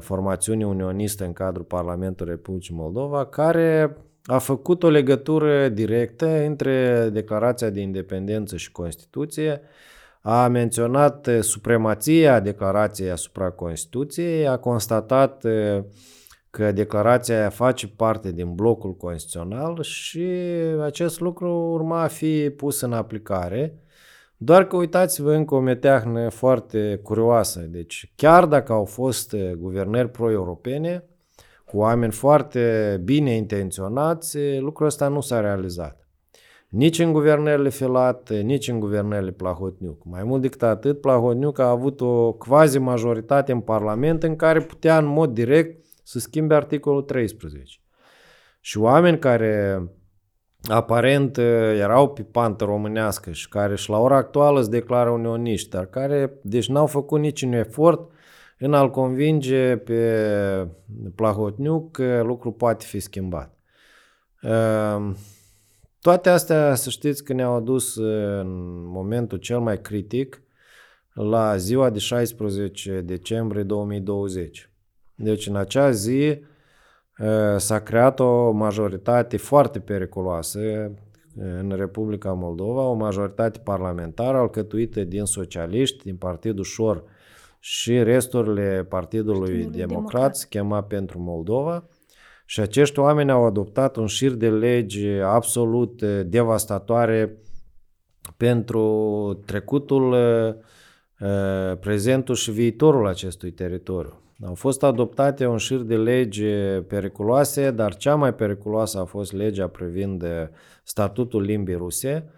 formațiunii 0.01 0.65
unioniste 0.65 1.25
în 1.25 1.33
cadrul 1.33 1.65
Parlamentului 1.65 2.33
Republicii 2.33 2.75
Moldova, 2.75 3.27
care 3.27 3.97
a 4.25 4.39
făcut 4.39 4.83
o 4.83 4.89
legătură 4.89 5.69
directă 5.69 6.27
între 6.27 7.09
declarația 7.13 7.71
de 7.71 7.81
independență 7.81 8.57
și 8.57 8.73
Constituție, 8.73 9.61
a 10.21 10.49
menționat 10.49 11.29
supremația 11.41 12.41
declarației 12.41 13.11
asupra 13.11 13.51
Constituției, 13.51 14.49
a 14.49 14.57
constatat 14.57 15.45
că 16.51 16.73
declarația 16.73 17.39
aia 17.39 17.49
face 17.49 17.89
parte 17.89 18.33
din 18.33 18.55
blocul 18.55 18.97
constituțional 18.97 19.83
și 19.83 20.27
acest 20.83 21.21
lucru 21.21 21.71
urma 21.73 22.03
a 22.03 22.07
fi 22.07 22.51
pus 22.51 22.81
în 22.81 22.93
aplicare. 22.93 23.75
Doar 24.37 24.67
că 24.67 24.77
uitați-vă 24.77 25.33
încă 25.33 25.55
o 25.55 25.61
meteahnă 25.61 26.29
foarte 26.29 27.01
curioasă. 27.03 27.61
Deci 27.61 28.13
chiar 28.17 28.47
dacă 28.47 28.73
au 28.73 28.85
fost 28.85 29.37
guvernări 29.57 30.11
pro-europene, 30.11 31.05
cu 31.65 31.77
oameni 31.77 32.13
foarte 32.13 33.01
bine 33.05 33.35
intenționați, 33.35 34.39
lucrul 34.59 34.87
ăsta 34.87 35.09
nu 35.09 35.21
s-a 35.21 35.41
realizat. 35.41 36.00
Nici 36.71 36.99
în 36.99 37.13
guvernările 37.13 37.69
Filat, 37.69 38.31
nici 38.31 38.69
în 38.69 38.81
guvernările 38.81 39.31
Plahotniuc. 39.31 40.05
Mai 40.05 40.23
mult 40.25 40.43
decât 40.43 40.63
atât, 40.63 41.01
Plahotniuc 41.01 41.59
a 41.59 41.71
avut 41.71 42.01
o 42.01 42.33
quasi 42.33 42.79
majoritate 42.79 43.53
în 43.53 43.61
Parlament 43.61 44.23
în 44.23 44.37
care 44.37 44.61
putea 44.61 44.99
în 44.99 45.07
mod 45.07 45.35
direct 45.35 45.85
să 46.03 46.19
schimbe 46.19 46.55
articolul 46.55 47.03
13. 47.03 47.81
Și 48.61 48.79
oameni 48.79 49.19
care 49.19 49.83
aparent 50.63 51.37
erau 51.79 52.09
pe 52.09 52.23
pantă 52.23 52.65
românească 52.65 53.31
și 53.33 53.49
care 53.49 53.75
și 53.75 53.91
la 53.91 53.99
ora 53.99 54.17
actuală 54.17 54.63
se 54.63 54.71
declară 54.71 55.11
unioniști, 55.11 55.71
dar 55.71 55.87
care 55.87 56.39
deci 56.43 56.69
n-au 56.69 56.87
făcut 56.87 57.21
niciun 57.21 57.53
efort 57.53 58.11
în 58.59 58.75
a-l 58.75 58.91
convinge 58.91 59.77
pe 59.77 60.69
Plahotniuc 61.15 61.91
că 61.91 62.23
lucrul 62.25 62.53
poate 62.53 62.85
fi 62.85 63.01
schimbat. 63.01 63.55
Ehm, 64.41 65.17
toate 66.01 66.29
astea, 66.29 66.75
să 66.75 66.91
știți 66.91 67.25
că 67.25 67.33
ne-au 67.33 67.55
adus 67.55 67.97
în 67.97 68.47
momentul 68.87 69.39
cel 69.39 69.61
mai 69.61 69.81
critic 69.81 70.43
la 71.13 71.57
ziua 71.57 71.91
de 71.91 71.99
16 71.99 73.01
decembrie 73.01 73.63
2020. 73.63 74.71
Deci 75.15 75.47
în 75.47 75.57
acea 75.57 75.91
zi 75.91 76.39
s-a 77.57 77.81
creat 77.81 78.21
o 78.21 78.51
majoritate 78.51 79.37
foarte 79.37 79.79
periculoasă 79.79 80.61
în 81.37 81.73
Republica 81.77 82.33
Moldova, 82.33 82.83
o 82.83 82.95
majoritate 82.95 83.59
parlamentară 83.59 84.37
alcătuită 84.37 85.05
din 85.05 85.25
socialiști, 85.25 86.05
din 86.05 86.17
Partidul 86.17 86.65
Șor 86.65 87.05
și 87.59 88.03
resturile 88.03 88.87
Partidului 88.89 89.57
Democrat, 89.57 89.89
Democrat, 89.89 90.37
schema 90.37 90.83
pentru 90.83 91.19
Moldova. 91.19 91.85
Și 92.51 92.61
acești 92.61 92.99
oameni 92.99 93.31
au 93.31 93.45
adoptat 93.45 93.97
un 93.97 94.07
șir 94.07 94.31
de 94.31 94.49
legi 94.49 95.07
absolut 95.09 96.03
devastatoare 96.27 97.37
pentru 98.37 99.43
trecutul, 99.47 100.17
prezentul 101.81 102.35
și 102.35 102.51
viitorul 102.51 103.07
acestui 103.07 103.51
teritoriu. 103.51 104.21
Au 104.47 104.55
fost 104.55 104.83
adoptate 104.83 105.47
un 105.47 105.57
șir 105.57 105.79
de 105.79 105.97
legi 105.97 106.45
periculoase, 106.87 107.71
dar 107.71 107.97
cea 107.97 108.15
mai 108.15 108.35
periculoasă 108.35 108.99
a 108.99 109.05
fost 109.05 109.33
legea 109.33 109.67
privind 109.67 110.25
statutul 110.83 111.43
limbii 111.43 111.75
ruse, 111.75 112.31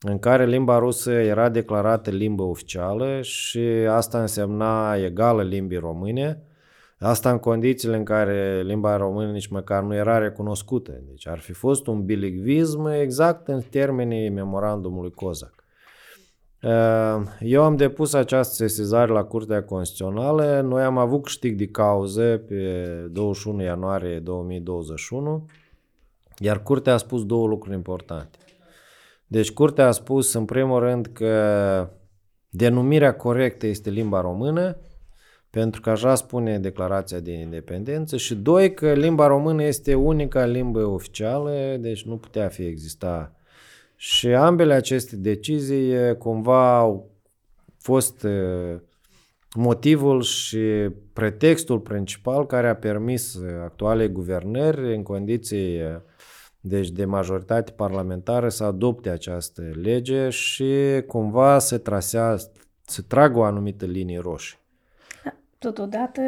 în 0.00 0.18
care 0.18 0.46
limba 0.46 0.78
rusă 0.78 1.10
era 1.10 1.48
declarată 1.48 2.10
limbă 2.10 2.42
oficială 2.42 3.22
și 3.22 3.60
asta 3.88 4.20
însemna 4.20 4.96
egală 4.96 5.42
limbii 5.42 5.78
române, 5.78 6.42
Asta 7.02 7.30
în 7.30 7.38
condițiile 7.38 7.96
în 7.96 8.04
care 8.04 8.62
limba 8.62 8.96
română 8.96 9.30
nici 9.30 9.46
măcar 9.46 9.82
nu 9.82 9.94
era 9.94 10.18
recunoscută. 10.18 11.00
Deci 11.08 11.28
ar 11.28 11.38
fi 11.38 11.52
fost 11.52 11.86
un 11.86 12.04
biligvism 12.04 12.86
exact 12.86 13.48
în 13.48 13.60
termenii 13.70 14.28
memorandumului 14.28 15.10
COZAC. 15.10 15.54
Ehm, 16.60 17.28
eu 17.40 17.62
am 17.62 17.76
depus 17.76 18.12
această 18.12 18.54
sesizare 18.54 19.12
la 19.12 19.24
Curtea 19.24 19.64
Constituțională. 19.64 20.60
Noi 20.60 20.82
am 20.82 20.98
avut 20.98 21.22
câștig 21.22 21.56
de 21.56 21.66
cauze 21.66 22.38
pe 22.48 22.84
21 23.10 23.62
ianuarie 23.62 24.18
2021, 24.18 25.46
iar 26.38 26.62
Curtea 26.62 26.92
a 26.92 26.96
spus 26.96 27.24
două 27.24 27.46
lucruri 27.46 27.76
importante. 27.76 28.38
Deci 29.26 29.52
Curtea 29.52 29.86
a 29.86 29.90
spus 29.90 30.32
în 30.32 30.44
primul 30.44 30.78
rând 30.80 31.06
că 31.06 31.88
denumirea 32.48 33.14
corectă 33.14 33.66
este 33.66 33.90
limba 33.90 34.20
română, 34.20 34.76
pentru 35.52 35.80
că 35.80 35.90
așa 35.90 36.14
spune 36.14 36.58
declarația 36.58 37.20
de 37.20 37.32
independență 37.32 38.16
și 38.16 38.34
doi, 38.34 38.74
că 38.74 38.92
limba 38.92 39.26
română 39.26 39.62
este 39.62 39.94
unica 39.94 40.44
limbă 40.44 40.84
oficială, 40.84 41.76
deci 41.80 42.04
nu 42.04 42.16
putea 42.16 42.48
fi 42.48 42.62
exista 42.62 43.32
și 43.96 44.28
ambele 44.28 44.74
aceste 44.74 45.16
decizii 45.16 46.16
cumva 46.18 46.78
au 46.78 47.10
fost 47.78 48.26
motivul 49.54 50.22
și 50.22 50.90
pretextul 51.12 51.78
principal 51.80 52.46
care 52.46 52.68
a 52.68 52.76
permis 52.76 53.38
actualei 53.62 54.08
guvernări 54.08 54.94
în 54.94 55.02
condiții 55.02 55.80
deci 56.60 56.88
de 56.88 57.04
majoritate 57.04 57.72
parlamentară 57.72 58.48
să 58.48 58.64
adopte 58.64 59.08
această 59.08 59.62
lege 59.82 60.28
și 60.28 61.02
cumva 61.06 61.58
să 61.58 61.78
trasea, 61.78 62.36
să 62.84 63.02
tragă 63.02 63.38
o 63.38 63.42
anumită 63.42 63.86
linie 63.86 64.18
roșie. 64.18 64.61
Totodată, 65.62 66.22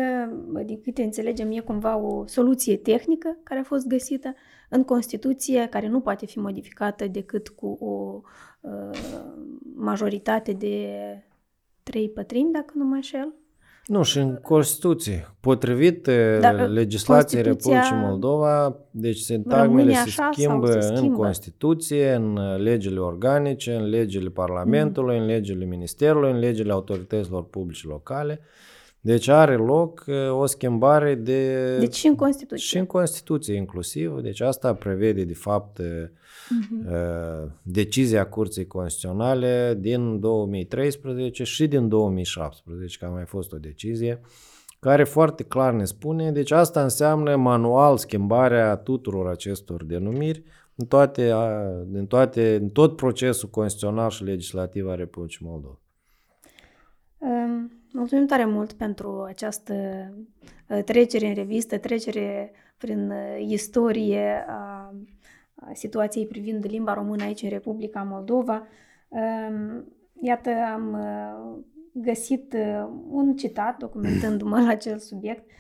din 0.65 0.81
câte 0.81 1.03
înțelegem, 1.03 1.51
e 1.51 1.61
cumva 1.61 1.97
o 1.97 2.27
soluție 2.27 2.77
tehnică 2.77 3.37
care 3.43 3.61
a 3.61 3.65
fost 3.65 3.87
găsită 3.87 4.35
în 4.69 4.85
Constituție, 4.85 5.67
care 5.71 5.89
nu 5.89 6.01
poate 6.01 6.27
fi 6.27 6.39
modificată 6.39 7.07
decât 7.07 7.49
cu 7.49 7.67
o 7.67 8.21
uh, 8.61 8.99
majoritate 9.77 10.53
de 10.53 10.89
trei 11.83 12.11
pătrimi, 12.11 12.53
dacă 12.53 12.73
nu 12.77 12.85
mă 12.85 12.95
înșel. 12.95 13.35
Nu, 13.87 14.03
și 14.03 14.19
în 14.19 14.35
Constituție. 14.35 15.35
Potrivit 15.41 16.07
uh, 16.07 16.39
Dar, 16.41 16.55
uh, 16.55 16.69
legislației 16.69 17.43
Constituția... 17.43 17.81
Republicii 17.81 18.09
Moldova, 18.09 18.77
deci 18.91 19.19
sintagmele 19.19 19.93
se 19.93 20.11
schimbă 20.33 20.71
se 20.71 20.81
schimbă 20.81 21.01
în 21.01 21.13
Constituție, 21.13 22.13
în 22.13 22.37
uh, 22.37 22.59
legile 22.59 22.99
organice, 22.99 23.75
în 23.75 23.89
legile 23.89 24.29
Parlamentului, 24.29 25.17
mm. 25.17 25.21
în 25.21 25.27
legile 25.27 25.65
Ministerului, 25.65 26.31
în 26.31 26.39
legile 26.39 26.73
autorităților 26.73 27.45
publice 27.45 27.87
locale. 27.87 28.41
Deci 29.05 29.29
are 29.29 29.57
loc 29.57 30.05
o 30.31 30.47
schimbare 30.47 31.15
de... 31.15 31.77
Deci 31.79 31.95
și 31.95 32.07
în 32.07 32.15
Constituție. 32.15 32.67
Și 32.67 32.79
în 32.79 32.87
Constituție 32.87 33.55
inclusiv. 33.55 34.21
Deci 34.21 34.41
asta 34.41 34.75
prevede 34.75 35.25
de 35.25 35.35
fapt 35.35 35.81
uh-huh. 35.81 37.51
decizia 37.63 38.27
Curții 38.27 38.67
Constituționale 38.67 39.77
din 39.81 40.21
2013 40.21 41.45
și 41.45 41.67
din 41.67 41.89
2017, 41.89 42.99
că 42.99 43.05
a 43.05 43.09
mai 43.09 43.25
fost 43.25 43.53
o 43.53 43.57
decizie, 43.57 44.21
care 44.81 45.05
foarte 45.05 45.43
clar 45.43 45.73
ne 45.73 45.85
spune, 45.85 46.33
deci 46.33 46.51
asta 46.51 46.83
înseamnă 46.83 47.37
manual 47.37 47.97
schimbarea 47.97 48.77
tuturor 48.77 49.27
acestor 49.27 49.85
denumiri 49.85 50.43
în, 50.75 50.87
toate, 50.87 51.33
în, 51.93 52.07
toate, 52.07 52.55
în 52.55 52.69
tot 52.69 52.97
procesul 52.97 53.49
constituțional 53.49 54.11
și 54.11 54.25
legislativ 54.25 54.89
al 54.89 54.97
Republicii 54.97 55.47
Moldova. 55.47 55.79
Um 57.19 57.84
Mulțumim 57.97 58.27
tare 58.27 58.45
mult 58.45 58.73
pentru 58.73 59.23
această 59.23 59.75
uh, 60.69 60.83
trecere 60.85 61.27
în 61.27 61.35
revistă, 61.35 61.79
trecere 61.79 62.53
prin 62.79 63.11
uh, 63.11 63.45
istorie 63.47 64.45
a 64.49 64.95
situației 65.73 66.27
privind 66.27 66.65
limba 66.67 66.95
română 66.95 67.23
aici 67.25 67.43
în 67.43 67.49
Republica 67.49 68.03
Moldova. 68.03 68.67
Um, 69.09 69.85
iată, 70.21 70.51
am 70.51 70.93
uh, 70.93 71.65
găsit 71.93 72.57
un 73.11 73.37
citat 73.37 73.79
documentându-mă 73.79 74.61
la 74.61 74.69
acel 74.69 74.99
subiect. 74.99 75.51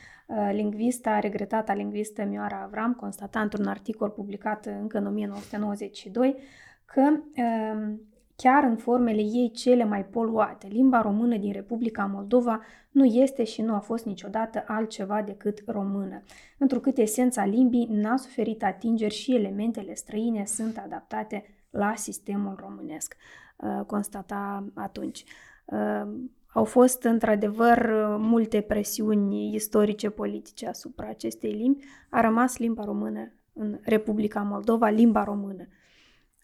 Lingvista, 0.52 1.18
regretată 1.18 1.72
lingvistă 1.72 2.24
Mioara 2.24 2.62
Avram, 2.64 2.94
constata 2.94 3.40
într-un 3.40 3.66
articol 3.66 4.08
publicat 4.10 4.66
încă 4.80 4.98
în 4.98 5.06
1992 5.06 6.36
că 6.84 7.00
um, 7.00 8.00
chiar 8.36 8.64
în 8.64 8.76
formele 8.76 9.20
ei 9.20 9.50
cele 9.50 9.84
mai 9.84 10.04
poluate. 10.04 10.66
Limba 10.66 11.02
română 11.02 11.36
din 11.36 11.52
Republica 11.52 12.04
Moldova 12.04 12.60
nu 12.90 13.04
este 13.04 13.44
și 13.44 13.62
nu 13.62 13.74
a 13.74 13.78
fost 13.78 14.04
niciodată 14.04 14.64
altceva 14.66 15.22
decât 15.22 15.62
română, 15.66 16.22
întrucât 16.58 16.98
esența 16.98 17.44
limbii 17.44 17.88
n-a 17.90 18.16
suferit 18.16 18.62
atingeri 18.62 19.14
și 19.14 19.34
elementele 19.34 19.94
străine 19.94 20.44
sunt 20.44 20.78
adaptate 20.84 21.44
la 21.70 21.94
sistemul 21.96 22.56
românesc, 22.58 23.16
uh, 23.56 23.84
constata 23.86 24.64
atunci. 24.74 25.24
Uh, 25.64 26.14
au 26.54 26.64
fost 26.64 27.02
într-adevăr 27.02 27.90
multe 28.18 28.60
presiuni 28.60 29.54
istorice 29.54 30.10
politice 30.10 30.68
asupra 30.68 31.08
acestei 31.08 31.52
limbi. 31.52 31.84
A 32.10 32.20
rămas 32.20 32.56
limba 32.58 32.84
română 32.84 33.32
în 33.52 33.78
Republica 33.82 34.40
Moldova, 34.40 34.88
limba 34.88 35.24
română. 35.24 35.66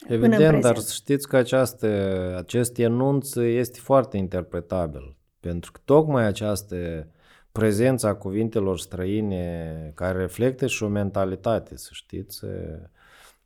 Evident, 0.09 0.61
dar 0.61 0.78
știți 0.78 1.28
că 1.28 1.36
această, 1.36 1.86
acest 2.38 2.78
enunț 2.78 3.34
este 3.34 3.78
foarte 3.80 4.16
interpretabil, 4.16 5.16
pentru 5.40 5.72
că 5.72 5.80
tocmai 5.84 6.24
această 6.24 7.07
prezența 7.53 8.09
a 8.09 8.14
cuvintelor 8.14 8.78
străine 8.78 9.92
care 9.94 10.18
reflectă 10.18 10.66
și 10.66 10.82
o 10.82 10.88
mentalitate, 10.88 11.76
să 11.76 11.90
știți, 11.92 12.44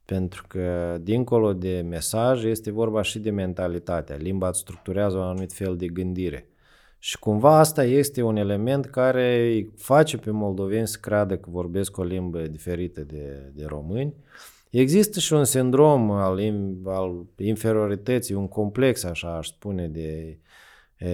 Pentru 0.04 0.44
că, 0.48 0.96
dincolo 1.00 1.52
de 1.52 1.84
mesaj, 1.88 2.44
este 2.44 2.70
vorba 2.70 3.02
și 3.02 3.18
de 3.18 3.30
mentalitatea. 3.30 4.16
Limba 4.16 4.48
îți 4.48 4.58
structurează 4.58 5.16
un 5.16 5.22
anumit 5.22 5.52
fel 5.52 5.76
de 5.76 5.86
gândire. 5.86 6.48
Și 6.98 7.18
cumva 7.18 7.58
asta 7.58 7.84
este 7.84 8.22
un 8.22 8.36
element 8.36 8.86
care 8.86 9.36
îi 9.36 9.72
face 9.76 10.16
pe 10.18 10.30
moldoveni 10.30 10.88
să 10.88 10.98
creadă 11.00 11.36
că 11.36 11.50
vorbesc 11.50 11.96
o 11.96 12.02
limbă 12.02 12.40
diferită 12.40 13.00
de, 13.00 13.50
de 13.54 13.64
români. 13.64 14.14
Există 14.80 15.20
și 15.20 15.32
un 15.32 15.44
sindrom 15.44 16.10
al, 16.10 16.38
al 16.84 17.26
inferiorității, 17.36 18.34
un 18.34 18.48
complex, 18.48 19.04
așa 19.04 19.36
aș 19.36 19.46
spune, 19.48 19.88
de 19.88 20.38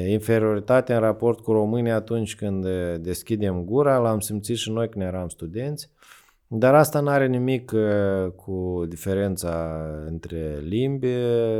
inferioritate 0.09 0.95
în 0.95 1.01
raport 1.01 1.41
cu 1.41 1.53
românii 1.53 1.91
atunci 1.91 2.37
când 2.37 2.67
deschidem 2.97 3.65
gura, 3.65 3.99
l-am 3.99 4.21
simțit 4.21 4.57
și 4.57 4.71
noi 4.71 4.89
când 4.89 5.05
eram 5.05 5.29
studenți, 5.29 5.91
dar 6.47 6.75
asta 6.75 7.01
nu 7.01 7.09
are 7.09 7.27
nimic 7.27 7.73
cu 8.37 8.85
diferența 8.89 9.85
între 10.07 10.59
limbi, 10.63 11.09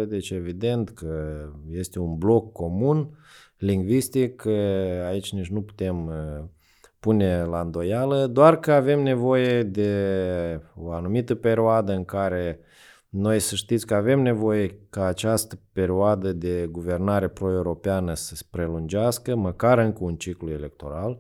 deci 0.09 0.31
evident 0.31 0.91
că 0.91 1.45
este 1.71 1.99
un 1.99 2.19
bloc 2.19 2.53
comun 2.53 3.19
lingvistic, 3.57 4.47
aici 5.07 5.33
nici 5.33 5.51
nu 5.51 5.63
putem 5.63 6.11
pune 7.01 7.45
la 7.45 7.61
îndoială, 7.61 8.27
doar 8.27 8.59
că 8.59 8.73
avem 8.73 9.03
nevoie 9.03 9.63
de 9.63 9.91
o 10.77 10.93
anumită 10.93 11.35
perioadă 11.35 11.93
în 11.93 12.05
care 12.05 12.61
noi 13.09 13.39
să 13.39 13.55
știți 13.55 13.87
că 13.87 13.95
avem 13.95 14.21
nevoie 14.21 14.79
ca 14.91 15.05
această 15.05 15.59
perioadă 15.73 16.33
de 16.33 16.69
guvernare 16.71 17.29
pro-europeană 17.29 18.15
să 18.15 18.35
se 18.35 18.45
prelungească, 18.51 19.35
măcar 19.35 19.79
încă 19.79 20.05
un 20.05 20.17
ciclu 20.17 20.51
electoral, 20.51 21.19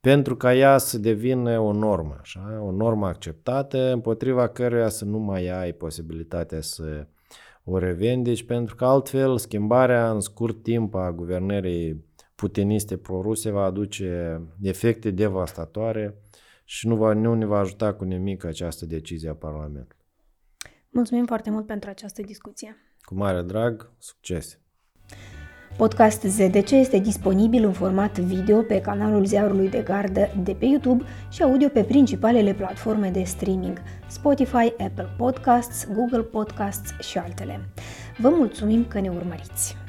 pentru 0.00 0.36
ca 0.36 0.54
ea 0.54 0.78
să 0.78 0.98
devină 0.98 1.58
o 1.58 1.72
normă, 1.72 2.16
așa? 2.20 2.62
o 2.62 2.70
normă 2.70 3.06
acceptată, 3.06 3.92
împotriva 3.92 4.48
căreia 4.48 4.88
să 4.88 5.04
nu 5.04 5.18
mai 5.18 5.48
ai 5.48 5.72
posibilitatea 5.72 6.60
să 6.60 7.06
o 7.64 7.78
revendici, 7.78 8.44
pentru 8.44 8.74
că 8.74 8.84
altfel 8.84 9.38
schimbarea 9.38 10.10
în 10.10 10.20
scurt 10.20 10.62
timp 10.62 10.94
a 10.94 11.12
guvernării 11.12 12.04
putiniste 12.40 12.96
pro-ruse 12.96 13.50
va 13.50 13.64
aduce 13.64 14.40
efecte 14.62 15.10
devastatoare 15.10 16.14
și 16.64 16.88
nu, 16.88 16.96
va, 16.96 17.12
nu 17.12 17.34
ne 17.34 17.44
va 17.44 17.58
ajuta 17.58 17.94
cu 17.94 18.04
nimic 18.04 18.44
această 18.44 18.86
decizie 18.86 19.28
a 19.28 19.34
Parlamentului. 19.34 20.04
Mulțumim 20.90 21.26
foarte 21.26 21.50
mult 21.50 21.66
pentru 21.66 21.90
această 21.90 22.22
discuție. 22.22 22.76
Cu 23.00 23.14
mare 23.14 23.42
drag, 23.42 23.92
succes! 23.98 24.58
Podcast 25.76 26.22
ZDC 26.22 26.70
este 26.70 26.98
disponibil 26.98 27.64
în 27.64 27.72
format 27.72 28.18
video 28.18 28.62
pe 28.62 28.80
canalul 28.80 29.24
Ziarului 29.24 29.68
de 29.68 29.82
Gardă 29.82 30.28
de 30.42 30.52
pe 30.52 30.64
YouTube 30.64 31.04
și 31.30 31.42
audio 31.42 31.68
pe 31.68 31.84
principalele 31.84 32.54
platforme 32.54 33.10
de 33.10 33.22
streaming 33.22 33.78
Spotify, 34.08 34.72
Apple 34.78 35.14
Podcasts, 35.16 35.88
Google 35.94 36.22
Podcasts 36.22 37.00
și 37.00 37.18
altele. 37.18 37.68
Vă 38.18 38.28
mulțumim 38.28 38.86
că 38.86 39.00
ne 39.00 39.08
urmăriți! 39.08 39.79